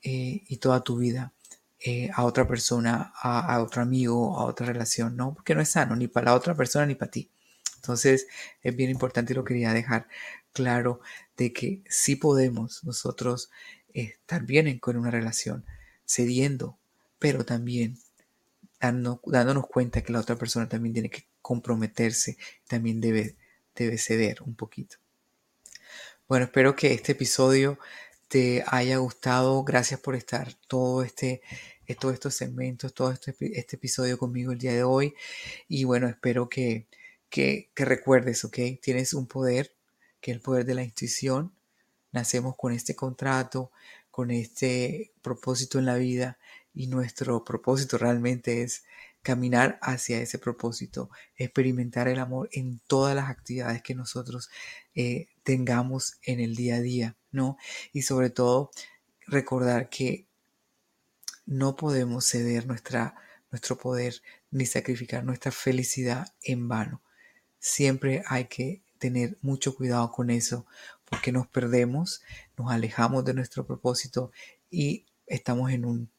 [0.03, 1.33] eh, y toda tu vida
[1.81, 5.35] eh, a otra persona, a, a, otro amigo, a otra relación, ¿no?
[5.35, 7.31] Porque no es sano ni para la otra persona ni para ti.
[7.77, 8.27] Entonces
[8.63, 10.09] es bien importante y lo quería dejar
[10.57, 11.01] claro
[11.37, 13.51] de que sí podemos nosotros
[13.93, 15.67] estar bien con una relación,
[16.07, 16.79] cediendo,
[17.19, 17.99] pero también
[18.81, 23.37] dándonos cuenta que la otra persona también tiene que comprometerse, también debe,
[23.75, 24.97] debe ceder un poquito.
[26.27, 27.79] Bueno, espero que este episodio
[28.29, 29.63] te haya gustado.
[29.63, 31.43] Gracias por estar todo este,
[32.01, 35.15] todos estos segmentos, todo este, este episodio conmigo el día de hoy.
[35.69, 36.87] Y bueno, espero que,
[37.29, 38.59] que, que recuerdes, ¿ok?
[38.81, 39.76] Tienes un poder
[40.21, 41.53] que el poder de la intuición.
[42.13, 43.71] Nacemos con este contrato,
[44.11, 46.39] con este propósito en la vida
[46.75, 48.85] y nuestro propósito realmente es
[49.23, 54.51] caminar hacia ese propósito, experimentar el amor en todas las actividades que nosotros
[54.95, 57.59] eh, tengamos en el día a día, ¿no?
[57.93, 58.71] Y sobre todo
[59.27, 60.27] recordar que
[61.45, 63.17] no podemos ceder nuestra,
[63.51, 67.03] nuestro poder ni sacrificar nuestra felicidad en vano.
[67.59, 70.67] Siempre hay que tener mucho cuidado con eso,
[71.05, 72.23] porque nos perdemos,
[72.57, 74.33] nos alejamos de nuestro propósito
[74.71, 76.11] y estamos en un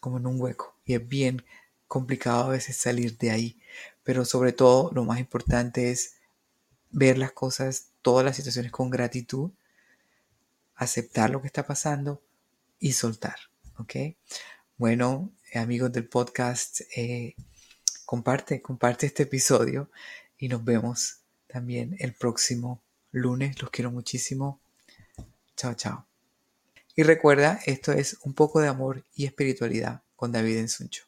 [0.00, 1.44] como en un hueco y es bien
[1.88, 3.58] complicado a veces salir de ahí,
[4.04, 6.16] pero sobre todo lo más importante es
[6.90, 9.50] ver las cosas, todas las situaciones con gratitud,
[10.76, 12.22] aceptar lo que está pasando,
[12.78, 13.36] y soltar.
[13.78, 13.94] ¿Ok?
[14.76, 17.34] Bueno, amigos del podcast, eh,
[18.04, 19.90] comparte, comparte este episodio
[20.38, 22.82] y nos vemos también el próximo
[23.12, 23.60] lunes.
[23.60, 24.60] Los quiero muchísimo.
[25.56, 26.06] Chao, chao.
[26.94, 31.05] Y recuerda, esto es un poco de amor y espiritualidad con David Ensuncho.